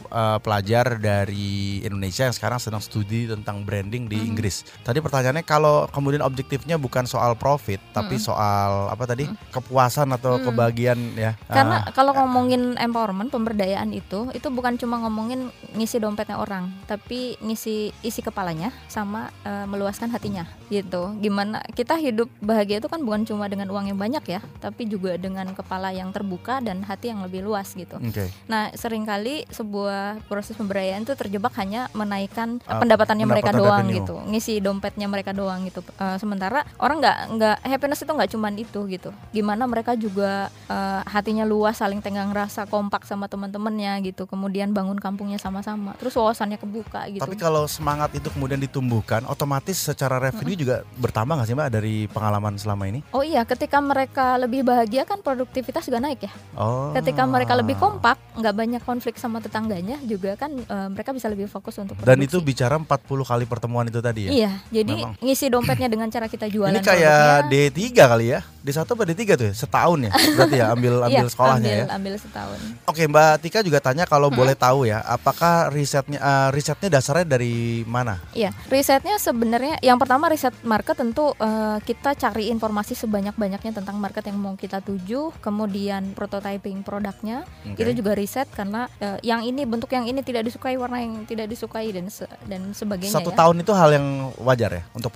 eh, 0.00 0.38
pelajar 0.40 0.96
dari 0.96 1.54
Indonesia 1.80 2.24
yang 2.24 2.32
sekarang 2.32 2.56
sedang 2.56 2.80
studi 2.80 3.26
tentang 3.26 3.62
branding 3.62 4.06
di 4.06 4.16
Inggris. 4.16 4.64
Tadi 4.80 4.98
pertanyaannya 4.98 5.44
kalau 5.44 5.84
kemudian 5.94 6.20
objektifnya 6.20 6.74
bukan 6.74 7.04
soal 7.04 7.32
profit, 7.34 7.78
tapi 7.90 8.18
Mm-mm. 8.18 8.26
soal 8.26 8.90
apa 8.90 9.06
tadi 9.06 9.24
kepuasan 9.48 10.10
atau 10.10 10.36
Mm. 10.36 10.44
kebahagiaan 10.44 11.00
ya. 11.14 11.32
Karena 11.46 11.76
Ah, 11.76 11.90
kalau 11.90 12.10
ngomongin 12.12 12.74
empowerment, 12.74 13.30
pemberdayaan 13.30 13.90
itu, 13.90 14.26
itu 14.30 14.48
bukan 14.48 14.74
cuma 14.74 14.98
ngomongin 14.98 15.46
ngisi 15.72 15.96
dompetnya 15.96 16.36
orang, 16.36 16.68
tapi 16.84 17.38
ngisi 17.38 17.74
isi 18.00 18.20
kepalanya 18.20 18.74
sama 18.86 19.30
eh, 19.42 19.64
meluaskan 19.64 20.10
hatinya 20.10 20.42
gitu. 20.66 21.14
Gimana 21.16 21.62
kita 21.70 21.94
hidup 21.94 22.26
bahagia 22.40 22.78
itu 22.78 22.88
kan 22.88 22.98
bukan 22.98 23.22
cuma 23.22 23.46
dengan 23.46 23.68
uang 23.68 23.86
yang 23.86 23.96
banyak 23.96 24.24
ya, 24.26 24.40
tapi 24.58 24.84
juga 24.84 25.14
dengan 25.14 25.46
kepala 25.52 25.90
yang 25.90 26.10
terbuka 26.10 26.58
dan 26.58 26.82
hati 26.82 27.08
yang 27.08 27.20
lebih 27.20 27.44
luas 27.44 27.70
gitu. 27.72 27.94
Oke. 27.96 28.32
Nah, 28.46 28.72
sering 28.74 29.04
kali 29.04 29.44
sebuah 29.46 29.94
proses 30.24 30.56
pemberdayaan 30.56 31.04
itu 31.04 31.14
terjebak 31.14 31.52
hanya 31.54 31.86
menaikkan 31.92 32.58
Ah, 32.64 32.80
pendapatannya 32.80 33.22
mereka 33.22 33.52
pendapatan 33.52 33.60
doang 33.60 33.84
revenue. 33.84 33.98
gitu, 34.00 34.14
ngisi 34.26 34.54
dompetnya 34.58 35.04
mereka 35.04 35.30
doang 35.30 35.62
gitu. 35.62 35.83
Eh, 35.94 36.16
sementara 36.18 36.66
orang 36.82 36.98
nggak 36.98 37.18
nggak 37.38 37.56
happiness 37.64 38.02
itu 38.02 38.12
nggak 38.12 38.30
cuman 38.34 38.54
itu 38.58 38.80
gitu. 38.90 39.10
Gimana 39.30 39.64
mereka 39.68 39.94
juga 39.94 40.50
eh, 40.66 41.02
hatinya 41.06 41.46
luas, 41.46 41.78
saling 41.78 42.02
tenggang 42.02 42.34
rasa, 42.34 42.66
kompak 42.66 43.06
sama 43.06 43.30
teman-temannya 43.30 44.02
gitu. 44.10 44.26
Kemudian 44.26 44.74
bangun 44.74 44.98
kampungnya 44.98 45.38
sama-sama. 45.38 45.94
Terus 46.00 46.14
wawasannya 46.18 46.58
kebuka 46.58 47.06
gitu. 47.10 47.22
Tapi 47.22 47.36
kalau 47.38 47.64
semangat 47.70 48.10
itu 48.16 48.28
kemudian 48.30 48.58
ditumbuhkan, 48.58 49.22
otomatis 49.28 49.78
secara 49.78 50.18
revenue 50.18 50.58
juga 50.58 50.82
bertambah 50.98 51.38
nggak 51.38 51.48
sih 51.48 51.56
mbak 51.56 51.70
dari 51.70 51.94
pengalaman 52.10 52.58
selama 52.58 52.90
ini? 52.90 53.00
Oh 53.14 53.22
iya, 53.22 53.46
ketika 53.46 53.78
mereka 53.78 54.34
lebih 54.40 54.66
bahagia 54.66 55.06
kan 55.06 55.22
produktivitas 55.22 55.86
juga 55.86 56.02
naik 56.02 56.26
ya. 56.26 56.32
Oh. 56.58 56.90
Ketika 56.96 57.22
mereka 57.26 57.54
lebih 57.54 57.78
kompak, 57.78 58.18
nggak 58.34 58.54
banyak 58.54 58.82
konflik 58.82 59.14
sama 59.20 59.38
tetangganya 59.38 59.98
juga 60.02 60.34
kan 60.34 60.50
eh, 60.50 60.88
mereka 60.90 61.14
bisa 61.14 61.30
lebih 61.30 61.46
fokus 61.46 61.78
untuk 61.78 61.94
Dan 62.02 62.18
itu 62.22 62.42
produksi. 62.42 62.48
bicara 62.50 62.74
40 62.78 63.30
kali 63.30 63.44
pertemuan 63.46 63.86
itu 63.86 64.00
tadi 64.02 64.26
ya? 64.26 64.30
Iya, 64.30 64.52
jadi 64.70 64.94
Memang. 64.98 65.14
ngisi 65.22 65.46
dompetnya 65.74 65.88
dengan 65.90 66.08
cara 66.08 66.26
kita 66.26 66.46
jualan 66.46 66.70
Ini 66.70 66.80
kayak 66.80 67.20
produknya. 67.44 67.68
D3 67.68 67.80
kali 68.06 68.26
ya? 68.28 68.40
D1 68.64 68.80
apa 68.80 69.02
D3 69.04 69.22
tuh 69.34 69.46
ya? 69.46 69.54
Setahun 69.54 69.98
ya? 70.00 70.12
Berarti 70.32 70.56
ya 70.56 70.66
ambil 70.72 70.94
ambil 71.02 71.20
Iya, 71.20 71.28
sekolahnya 71.28 71.68
ambil, 71.68 71.76
ya? 71.76 71.86
ambil 71.92 72.14
setahun. 72.16 72.58
Oke 72.86 73.02
Mbak 73.04 73.32
Tika 73.38 73.60
juga 73.60 73.78
tanya 73.78 74.04
kalau 74.04 74.30
boleh 74.30 74.56
tahu 74.56 74.86
ya, 74.86 75.02
apakah 75.02 75.68
risetnya 75.68 76.16
eh, 76.16 76.48
risetnya 76.50 76.88
dasarnya 76.90 77.26
dari 77.28 77.54
mana? 77.84 78.24
Iya, 78.32 78.56
risetnya 78.66 79.18
sebenarnya 79.18 79.76
yang 79.80 79.98
pertama 79.98 80.26
riset 80.26 80.56
market 80.62 80.96
tentu 80.96 81.34
eh, 81.34 81.76
kita 81.82 82.14
cari 82.14 82.48
informasi 82.48 82.96
sebanyak-banyaknya 82.96 83.72
tentang 83.74 83.98
market 83.98 84.24
yang 84.24 84.38
mau 84.38 84.54
kita 84.54 84.80
tuju, 84.80 85.36
kemudian 85.38 86.16
prototyping 86.16 86.80
produknya 86.80 87.44
Oke. 87.64 87.78
itu 87.78 87.90
juga 87.94 88.16
riset 88.16 88.48
karena 88.48 88.88
eh, 88.96 89.20
yang 89.22 89.42
ini 89.42 89.64
bentuk 89.64 89.90
yang 89.90 90.04
ini 90.04 90.20
tidak 90.20 90.40
disukai, 90.42 90.74
warna 90.74 90.98
yang 90.98 91.24
tidak 91.24 91.46
disukai 91.46 91.90
dan 91.90 92.08
se- 92.08 92.24
dan 92.44 92.72
sebagainya 92.72 93.12
Satu 93.12 93.28
ya. 93.28 93.36
tahun 93.36 93.60
itu 93.60 93.72
hal 93.72 93.90
yang 93.92 94.06
wajar 94.40 94.70
ya 94.72 94.82
untuk 94.90 95.12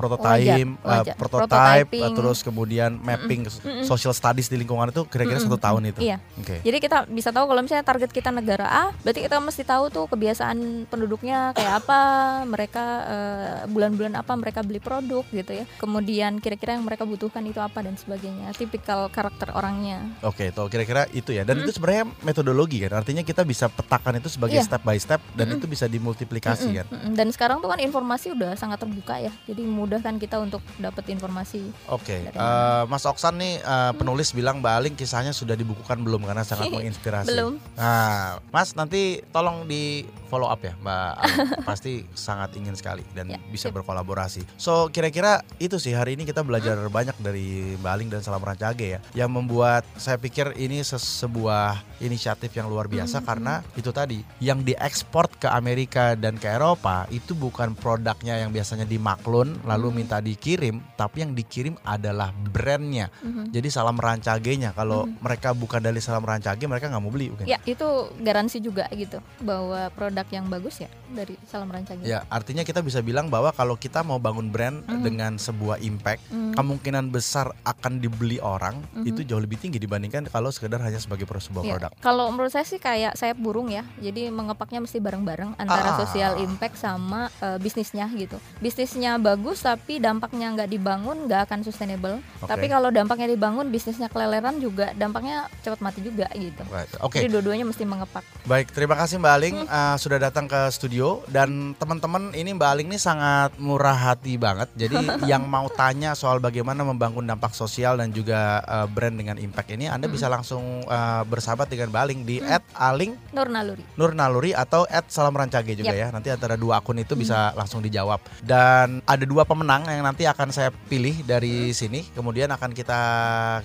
prototype, 0.48 0.78
Wajar, 0.78 0.88
eh, 0.88 0.98
wajar. 1.04 1.14
prototype, 1.14 1.88
eh, 1.94 2.10
terus 2.14 2.38
kemudian 2.40 2.90
mapping 2.96 3.42
mm-mm. 3.44 3.84
social 3.84 4.10
studies 4.10 4.46
di 4.46 4.56
lingkungan 4.56 4.88
itu 4.88 5.04
kira-kira 5.04 5.36
Mm-mm, 5.36 5.48
satu 5.48 5.58
tahun 5.58 5.82
itu. 5.86 6.00
Iya. 6.00 6.16
Oke. 6.36 6.60
Jadi 6.60 6.78
kita 6.78 7.04
bisa 7.06 7.28
tahu 7.28 7.44
kalau 7.46 7.60
misalnya 7.60 7.82
target 7.82 8.08
kita 8.08 8.30
negara 8.30 8.66
A, 8.66 8.84
berarti 9.00 9.20
kita 9.20 9.36
mesti 9.38 9.62
tahu 9.62 9.88
tuh 9.88 10.06
kebiasaan 10.06 10.58
penduduknya 10.86 11.52
kayak 11.52 11.84
apa, 11.84 12.00
mereka 12.44 12.84
eh, 13.04 13.58
bulan-bulan 13.66 14.14
apa 14.16 14.32
mereka 14.34 14.60
beli 14.62 14.78
produk 14.78 15.24
gitu 15.28 15.52
ya. 15.52 15.64
Kemudian 15.78 16.38
kira-kira 16.38 16.74
yang 16.74 16.84
mereka 16.84 17.02
butuhkan 17.02 17.42
itu 17.42 17.58
apa 17.58 17.82
dan 17.82 17.94
sebagainya. 17.94 18.54
Tipikal 18.54 19.10
karakter 19.10 19.52
orangnya. 19.52 20.04
Oke, 20.22 20.50
tuh 20.50 20.68
kira-kira 20.68 21.04
itu 21.12 21.30
ya. 21.30 21.42
Dan 21.42 21.60
itu 21.60 21.72
sebenarnya 21.72 22.08
metodologi 22.22 22.80
kan. 22.80 23.02
Artinya 23.02 23.22
kita 23.22 23.42
bisa 23.42 23.68
petakan 23.68 24.18
itu 24.18 24.30
sebagai 24.30 24.56
Iya. 24.58 24.64
step 24.64 24.82
by 24.82 24.96
step 24.96 25.20
dan 25.34 25.46
Mm-mm. 25.46 25.58
itu 25.60 25.66
bisa 25.68 25.84
dimultiplikasi 25.86 26.68
Mm-mm, 26.70 26.78
kan. 26.78 26.86
mm-mm. 26.88 27.12
Dan 27.14 27.28
sekarang 27.30 27.58
tuh 27.58 27.68
kan 27.68 27.78
informasi 27.78 28.32
udah 28.32 28.54
sangat 28.54 28.80
terbuka 28.80 29.18
ya. 29.18 29.32
Jadi 29.44 29.62
memudahkan 29.62 30.14
kita 30.16 30.37
untuk 30.40 30.60
dapat 30.76 31.04
informasi. 31.08 31.70
Oke, 31.86 32.24
Dari 32.24 32.34
eh, 32.34 32.82
Mas 32.84 33.02
Oksan 33.02 33.36
nih 33.36 33.58
eh, 33.58 33.92
penulis 33.92 34.30
bilang 34.30 34.58
Mbak 34.58 34.74
Aling 34.74 34.94
kisahnya 34.94 35.30
sudah 35.30 35.54
dibukukan 35.54 35.98
belum 35.98 36.22
karena 36.22 36.42
sangat 36.42 36.70
menginspirasi. 36.74 37.28
Belum. 37.28 37.56
Nah, 37.74 38.40
Mas 38.48 38.72
nanti 38.72 38.98
tolong 39.28 39.64
di 39.64 40.02
follow 40.26 40.46
up 40.46 40.60
ya 40.60 40.76
Mbak 40.76 41.10
Aling. 41.14 41.38
Pasti 41.68 41.92
sangat 42.12 42.52
ingin 42.54 42.72
sekali 42.72 43.02
dan 43.10 43.28
Ya, 43.28 43.38
bisa 43.46 43.68
sip. 43.68 43.74
berkolaborasi. 43.74 44.42
So 44.56 44.88
kira-kira 44.88 45.40
itu 45.56 45.76
sih 45.76 45.92
hari 45.92 46.14
ini 46.14 46.22
kita 46.22 46.40
belajar 46.40 46.76
banyak 46.84 47.16
dari 47.18 47.76
Mbak 47.76 47.90
Aling 47.90 48.08
dan 48.08 48.20
Salam 48.20 48.40
Rancage 48.40 48.66
ya, 48.88 49.00
yang 49.14 49.28
membuat 49.28 49.84
saya 49.94 50.16
pikir 50.16 50.54
ini 50.54 50.80
se- 50.80 50.96
sebuah 50.98 51.58
inisiatif 51.98 52.52
yang 52.52 52.66
luar 52.66 52.86
biasa 52.86 53.18
Mhm. 53.18 53.24
karena 53.24 53.54
itu 53.74 53.90
tadi 53.90 54.18
yang 54.38 54.60
diekspor 54.60 55.28
ke 55.30 55.46
Amerika 55.46 56.14
dan 56.14 56.34
ke 56.34 56.46
Eropa 56.46 57.04
itu 57.08 57.32
bukan 57.32 57.72
produknya 57.72 58.38
yang 58.38 58.48
biasanya 58.48 58.84
dimaklun 58.84 59.60
lalu 59.62 59.88
Mhm. 59.90 59.96
Dikirim, 60.20 60.80
tapi 60.94 61.22
yang 61.24 61.32
dikirim 61.32 61.74
adalah 61.82 62.30
brandnya. 62.32 63.10
Mhm. 63.20 63.50
Jadi 63.50 63.68
salam 63.68 63.96
rancagenya 63.96 64.72
kalau 64.72 65.06
Mhm. 65.06 65.20
mereka 65.20 65.52
bukan 65.52 65.80
dari 65.80 65.98
salam 65.98 66.22
rancage 66.22 66.64
mereka 66.64 66.88
nggak 66.88 67.02
mau 67.02 67.12
beli, 67.12 67.32
bukan? 67.32 67.46
Ya 67.46 67.58
itu 67.64 67.86
garansi 68.20 68.58
juga 68.58 68.86
gitu 68.90 69.18
bahwa 69.40 69.88
produk 69.92 70.26
yang 70.28 70.46
bagus 70.46 70.80
ya 70.80 70.90
dari 71.08 71.40
Salam 71.48 71.72
Rancage. 71.72 72.04
Ya, 72.04 72.28
artinya 72.28 72.60
kita 72.60 72.84
bisa 72.84 73.00
bilang 73.00 73.32
bahwa 73.32 73.48
kalau 73.50 73.74
kita 73.74 74.04
mau 74.04 74.20
bangun 74.20 74.52
brand 74.52 74.84
Mhm. 74.84 75.00
dengan 75.00 75.32
sebuah 75.40 75.80
impact, 75.80 76.20
Mhm. 76.28 76.52
kemungkinan 76.52 77.08
besar 77.08 77.48
akan 77.64 77.96
dibeli 77.98 78.36
orang 78.38 78.84
Mhm. 78.92 79.08
itu 79.08 79.20
jauh 79.24 79.40
lebih 79.40 79.56
tinggi 79.56 79.80
dibandingkan 79.80 80.28
kalau 80.28 80.52
sekedar 80.52 80.84
hanya 80.84 81.00
sebagai 81.00 81.24
sebuah 81.24 81.64
Iya. 81.64 81.72
produk. 81.72 81.90
Kalau 82.02 82.28
menurut 82.28 82.52
saya 82.52 82.66
sih 82.66 82.76
kayak 82.76 83.16
sayap 83.16 83.40
burung 83.40 83.72
ya. 83.72 83.86
Jadi 83.98 84.28
mengepaknya 84.28 84.82
mesti 84.82 84.98
bareng-bareng 84.98 85.56
antara 85.56 85.94
Ah. 85.94 85.98
sosial 85.98 86.36
impact 86.40 86.76
sama 86.76 87.30
eh, 87.38 87.56
bisnisnya 87.56 88.10
gitu. 88.12 88.36
Bisnisnya 88.58 89.16
bagus 89.16 89.62
tapi 89.62 90.02
dampaknya 90.08 90.46
nggak 90.50 90.70
dibangun 90.70 91.16
nggak 91.24 91.40
akan 91.44 91.58
sustainable. 91.60 92.16
Oke. 92.40 92.48
Tapi 92.48 92.66
kalau 92.66 92.88
dampaknya 92.88 93.28
dibangun 93.28 93.68
bisnisnya 93.68 94.08
keleleran 94.08 94.56
juga 94.56 94.90
dampaknya 94.92 95.36
cepat 95.60 95.80
mati 95.80 96.00
juga 96.00 96.24
gitu. 96.32 96.64
Right. 96.66 96.88
Oke, 96.98 97.20
Jadi 97.20 97.28
dua-duanya 97.30 97.64
mesti 97.64 97.84
mengepak. 97.84 98.24
baik. 98.44 98.72
Terima 98.72 98.96
kasih 98.96 99.18
Mbak 99.18 99.34
Aling 99.34 99.56
Hmm. 99.58 99.68
uh, 99.68 99.96
sudah 99.96 100.18
datang 100.18 100.46
ke 100.46 100.60
studio 100.70 101.20
dan 101.26 101.74
teman-teman 101.74 102.32
ini 102.32 102.52
Mbak 102.52 102.70
Aling 102.70 102.88
ini 102.88 102.96
sangat 102.96 103.52
murah 103.58 103.92
hati 103.94 104.36
banget. 104.36 104.72
Jadi 104.74 104.96
yang 105.30 105.44
mau 105.44 105.68
tanya 105.68 106.14
soal 106.14 106.38
bagaimana 106.38 106.80
membangun 106.80 107.24
dampak 107.24 107.52
sosial 107.52 107.96
dan 107.96 108.08
juga 108.08 108.62
uh, 108.64 108.86
brand 108.86 109.12
dengan 109.12 109.36
impact 109.36 109.68
ini, 109.70 109.84
Anda 109.86 110.06
Hmm. 110.06 110.14
bisa 110.14 110.26
langsung 110.26 110.62
uh, 110.84 111.22
bersahabat 111.22 111.68
dengan 111.68 111.90
Mbak 111.90 112.00
Aling 112.00 112.20
di 112.22 112.36
@aling 112.72 113.12
Nur 113.30 113.48
Naluri. 113.48 113.84
Nur 113.94 114.12
Naluri 114.12 114.54
atau 114.54 114.86
Salam 115.08 115.32
Rancage 115.32 115.74
juga 115.74 115.90
Yap. 115.90 116.00
ya. 116.00 116.06
Nanti 116.08 116.28
antara 116.28 116.54
dua 116.54 116.78
akun 116.78 116.96
itu 116.96 117.12
bisa 117.12 117.50
langsung 117.52 117.80
dijawab. 117.80 118.20
Dan 118.40 119.00
ada 119.02 119.24
dua 119.24 119.42
pemenang 119.42 119.82
yang 119.84 119.97
nanti 120.02 120.24
akan 120.26 120.48
saya 120.50 120.70
pilih 120.70 121.24
dari 121.24 121.70
sini. 121.72 122.06
Kemudian 122.12 122.50
akan 122.50 122.72
kita 122.72 123.00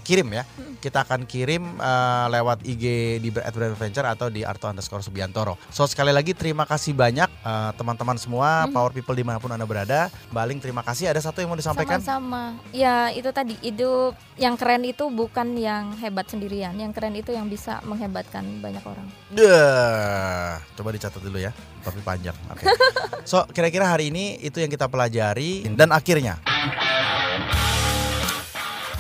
kirim 0.02 0.30
ya. 0.34 0.44
Kita 0.80 1.08
akan 1.08 1.24
kirim 1.26 1.80
eh, 1.80 2.26
lewat 2.30 2.66
IG 2.68 2.84
di 3.24 3.30
at 3.40 3.54
Brand 3.56 3.74
Adventure 3.74 4.08
atau 4.08 4.28
di 4.28 4.44
Arto 4.44 4.68
underscore 4.68 5.02
Subiantoro. 5.02 5.56
So 5.72 5.88
sekali 5.88 6.12
lagi 6.12 6.36
terima 6.36 6.64
kasih 6.68 6.94
banyak 6.94 7.30
eh, 7.30 7.72
teman-teman 7.78 8.18
semua, 8.20 8.66
Hmm. 8.66 8.74
Power 8.76 8.92
People 8.94 9.16
di 9.18 9.26
mana 9.26 9.40
pun 9.42 9.50
anda 9.50 9.66
berada. 9.66 10.12
Mbak 10.30 10.42
Aling 10.44 10.60
terima 10.62 10.82
kasih. 10.86 11.10
Ada 11.10 11.26
satu 11.30 11.42
yang 11.42 11.50
mau 11.52 11.60
disampaikan? 11.60 11.98
Sama-sama. 12.00 12.60
Ya 12.76 13.10
itu 13.12 13.30
tadi 13.34 13.58
hidup 13.62 14.14
yang 14.38 14.56
keren 14.60 14.84
itu 14.84 15.08
bukan 15.10 15.58
yang 15.58 15.96
hebat 15.98 16.28
sendirian. 16.30 16.74
Yang 16.78 16.92
keren 16.98 17.16
itu 17.16 17.32
yang 17.34 17.48
bisa 17.48 17.80
menghebatkan 17.84 18.44
banyak 18.62 18.84
orang. 18.86 19.08
Duh, 19.34 20.54
coba 20.78 20.90
dicatat 20.94 21.22
dulu 21.22 21.38
ya, 21.42 21.52
tapi 21.84 22.00
panjang. 22.02 22.36
Oke. 22.50 22.66
So, 23.24 23.48
kira-kira 23.56 23.88
hari 23.88 24.12
ini 24.12 24.36
itu 24.44 24.60
yang 24.60 24.68
kita 24.68 24.92
pelajari 24.92 25.64
dan 25.80 25.96
akhirnya 25.96 26.44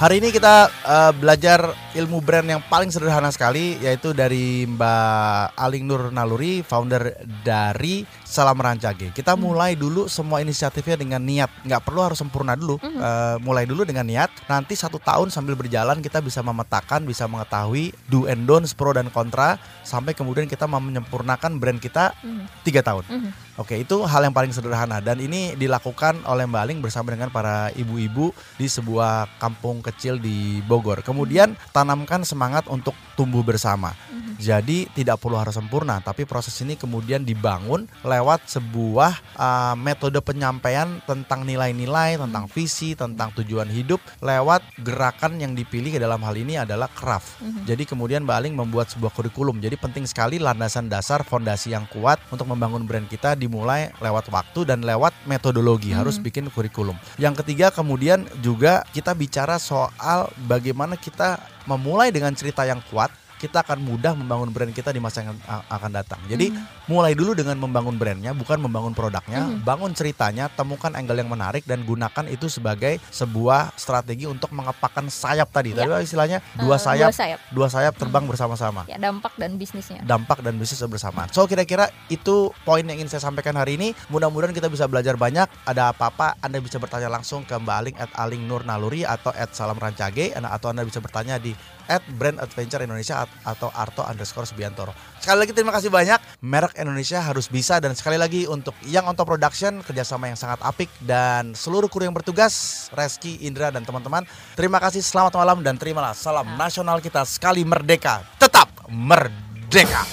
Hari 0.04 0.20
ini 0.20 0.36
kita 0.36 0.68
eh, 0.68 1.12
belajar 1.16 1.72
ilmu 1.96 2.20
brand 2.20 2.44
yang 2.44 2.60
paling 2.68 2.92
sederhana 2.92 3.32
sekali 3.32 3.80
yaitu 3.80 4.12
dari 4.12 4.68
Mbak 4.68 5.56
Aling 5.56 5.86
Nur 5.88 6.12
Naluri, 6.12 6.60
founder 6.60 7.24
dari 7.46 8.04
Salam 8.34 8.58
Rancage. 8.58 9.14
Kita 9.14 9.38
mulai 9.38 9.78
dulu 9.78 10.10
semua 10.10 10.42
inisiatifnya 10.42 10.98
dengan 10.98 11.22
niat, 11.22 11.54
nggak 11.70 11.86
perlu 11.86 12.02
harus 12.02 12.18
sempurna 12.18 12.58
dulu. 12.58 12.82
Mhm. 12.82 12.98
Eh, 12.98 13.36
mulai 13.46 13.70
dulu 13.70 13.86
dengan 13.86 14.10
niat. 14.10 14.34
Nanti 14.50 14.74
satu 14.74 14.98
tahun 14.98 15.30
sambil 15.30 15.54
berjalan 15.54 16.02
kita 16.02 16.18
bisa 16.18 16.42
memetakan, 16.42 17.06
bisa 17.06 17.30
mengetahui 17.30 17.94
do 18.10 18.26
and 18.26 18.50
don'ts, 18.50 18.74
pro 18.74 18.90
dan 18.90 19.14
kontra, 19.14 19.62
sampai 19.86 20.18
kemudian 20.18 20.50
kita 20.50 20.66
mau 20.66 20.82
menyempurnakan 20.82 21.62
brand 21.62 21.78
kita 21.78 22.18
Mhm. 22.26 22.66
tiga 22.66 22.82
tahun. 22.82 23.06
Mhm. 23.06 23.30
Oke, 23.62 23.78
itu 23.78 24.02
hal 24.02 24.26
yang 24.26 24.34
paling 24.34 24.50
sederhana 24.50 24.98
dan 24.98 25.22
ini 25.22 25.54
dilakukan 25.54 26.26
oleh 26.26 26.50
Mbak 26.50 26.62
Aling 26.66 26.80
bersama 26.82 27.14
dengan 27.14 27.30
para 27.30 27.70
ibu-ibu 27.78 28.34
di 28.58 28.66
sebuah 28.66 29.30
kampung 29.38 29.86
kecil 29.86 30.18
di 30.18 30.58
Bogor. 30.66 31.06
Kemudian 31.06 31.54
tanamkan 31.70 32.26
semangat 32.26 32.66
untuk 32.66 32.98
tumbuh 33.14 33.46
bersama. 33.46 33.94
Mhm. 34.10 34.42
Jadi 34.42 34.90
tidak 34.98 35.22
perlu 35.22 35.38
harus 35.38 35.54
sempurna, 35.54 36.02
tapi 36.02 36.26
proses 36.26 36.58
ini 36.66 36.74
kemudian 36.74 37.22
dibangun 37.22 37.86
lewat 38.02 38.23
sebuah 38.48 39.12
uh, 39.36 39.76
metode 39.76 40.16
penyampaian 40.24 41.04
tentang 41.04 41.44
nilai-nilai, 41.44 42.16
tentang 42.16 42.48
visi, 42.48 42.96
tentang 42.96 43.36
tujuan 43.36 43.68
hidup 43.68 44.00
lewat 44.24 44.64
gerakan 44.80 45.42
yang 45.42 45.52
dipilih 45.52 46.00
dalam 46.00 46.24
hal 46.24 46.36
ini 46.40 46.56
adalah 46.56 46.88
craft. 46.92 47.44
Jadi 47.68 47.84
kemudian 47.84 48.24
Mbak 48.24 48.38
Aling 48.40 48.56
membuat 48.56 48.88
sebuah 48.92 49.12
kurikulum. 49.12 49.60
Jadi 49.60 49.76
penting 49.76 50.08
sekali 50.08 50.40
landasan 50.40 50.88
dasar 50.88 51.22
fondasi 51.28 51.76
yang 51.76 51.84
kuat 51.92 52.20
untuk 52.32 52.48
membangun 52.48 52.88
brand 52.88 53.08
kita 53.08 53.36
dimulai 53.36 53.92
lewat 54.00 54.32
waktu 54.32 54.64
dan 54.68 54.84
lewat 54.84 55.12
metodologi 55.28 55.92
harus 55.92 56.20
bikin 56.20 56.48
kurikulum. 56.52 56.96
Yang 57.20 57.44
ketiga 57.44 57.72
kemudian 57.74 58.26
juga 58.40 58.84
kita 58.96 59.12
bicara 59.18 59.60
soal 59.60 60.32
bagaimana 60.48 60.96
kita 61.00 61.40
memulai 61.66 62.12
dengan 62.12 62.36
cerita 62.36 62.68
yang 62.68 62.84
kuat 62.92 63.10
kita 63.44 63.60
akan 63.60 63.84
mudah 63.84 64.16
membangun 64.16 64.48
brand 64.50 64.72
kita 64.72 64.90
di 64.90 65.04
masa 65.04 65.20
yang 65.22 65.36
akan 65.68 65.92
datang. 65.92 66.16
Jadi 66.32 66.56
mulai 66.88 67.12
dulu 67.12 67.36
dengan 67.36 67.60
membangun 67.60 68.00
brandnya, 68.00 68.32
bukan 68.32 68.56
membangun 68.56 68.96
produknya. 68.96 69.52
Bangun 69.60 69.92
ceritanya, 69.92 70.48
temukan 70.48 70.96
angle 70.96 71.20
yang 71.20 71.28
menarik 71.28 71.68
dan 71.68 71.84
gunakan 71.84 72.24
itu 72.32 72.48
sebagai 72.48 73.04
sebuah 73.12 73.76
strategi 73.76 74.24
untuk 74.24 74.56
mengepakkan 74.56 75.12
sayap 75.12 75.52
tadi. 75.52 75.76
Tadi 75.76 75.92
istilahnya 76.00 76.40
dua 76.56 76.80
Eh, 76.80 76.80
sayap, 76.80 77.08
dua 77.08 77.12
sayap. 77.12 77.40
dua 77.52 77.68
sayap 77.68 77.94
terbang 78.00 78.24
bersama-sama 78.24 78.88
Ya 78.88 78.96
dampak 78.96 79.36
dan 79.36 79.60
bisnisnya. 79.60 80.00
dampak 80.02 80.40
dan 80.40 80.56
bisnis 80.56 80.80
bersamaan. 80.80 81.28
So 81.30 81.44
kira-kira 81.44 81.92
itu 82.08 82.56
poin 82.64 82.86
yang 82.86 82.96
ingin 82.96 83.12
saya 83.12 83.28
sampaikan 83.28 83.60
hari 83.60 83.76
ini. 83.76 83.92
Mudah-mudahan 84.08 84.56
kita 84.56 84.72
bisa 84.72 84.88
belajar 84.88 85.20
banyak. 85.20 85.50
Ada 85.66 85.92
apa-apa 85.92 86.40
Anda 86.40 86.64
bisa 86.64 86.78
bertanya 86.80 87.10
langsung 87.10 87.44
ke 87.44 87.58
Mbak 87.58 87.76
Aling 87.76 87.98
at 87.98 88.12
Aling 88.16 88.46
Nur 88.46 88.64
Naluri 88.64 89.04
atau 89.04 89.34
at 89.34 89.52
Salam 89.52 89.76
Rancage 89.76 90.32
atau 90.32 90.68
Anda 90.70 90.86
bisa 90.86 91.02
bertanya 91.02 91.36
di 91.36 91.52
at 91.84 92.00
Brand 92.14 92.38
Adventure 92.38 92.80
Indonesia 92.80 93.26
at- 93.26 93.33
atau 93.42 93.74
Arto 93.74 94.06
underscore 94.06 94.46
Subiantoro. 94.46 94.94
Sekali 95.18 95.38
lagi 95.42 95.54
terima 95.58 95.74
kasih 95.74 95.90
banyak. 95.90 96.20
Merek 96.46 96.78
Indonesia 96.78 97.18
harus 97.18 97.50
bisa 97.50 97.82
dan 97.82 97.98
sekali 97.98 98.22
lagi 98.22 98.46
untuk 98.46 98.78
yang 98.86 99.10
on 99.10 99.18
top 99.18 99.34
production 99.34 99.82
kerjasama 99.82 100.30
yang 100.30 100.38
sangat 100.38 100.62
apik 100.62 100.94
dan 101.02 101.58
seluruh 101.58 101.90
kru 101.90 102.06
yang 102.06 102.14
bertugas 102.14 102.88
Reski, 102.94 103.42
Indra 103.48 103.74
dan 103.74 103.88
teman-teman. 103.88 104.28
Terima 104.54 104.78
kasih 104.78 105.02
selamat 105.02 105.34
malam 105.40 105.66
dan 105.66 105.80
terimalah 105.80 106.14
salam 106.14 106.46
nasional 106.60 107.02
kita 107.02 107.26
sekali 107.26 107.66
merdeka 107.66 108.22
tetap 108.38 108.70
merdeka. 108.92 110.04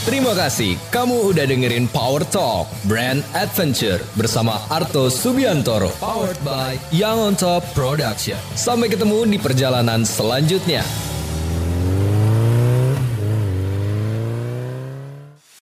Terima 0.00 0.32
kasih 0.32 0.80
kamu 0.88 1.28
udah 1.28 1.44
dengerin 1.44 1.84
Power 1.92 2.24
Talk 2.24 2.72
Brand 2.88 3.20
Adventure 3.36 4.00
bersama 4.16 4.56
Arto 4.72 5.12
Subiantoro 5.12 5.92
powered 6.00 6.40
by 6.40 6.80
Young 6.88 7.20
on 7.20 7.34
Top 7.36 7.60
Production. 7.76 8.40
Sampai 8.56 8.88
ketemu 8.88 9.28
di 9.28 9.36
perjalanan 9.36 10.08
selanjutnya. 10.08 10.82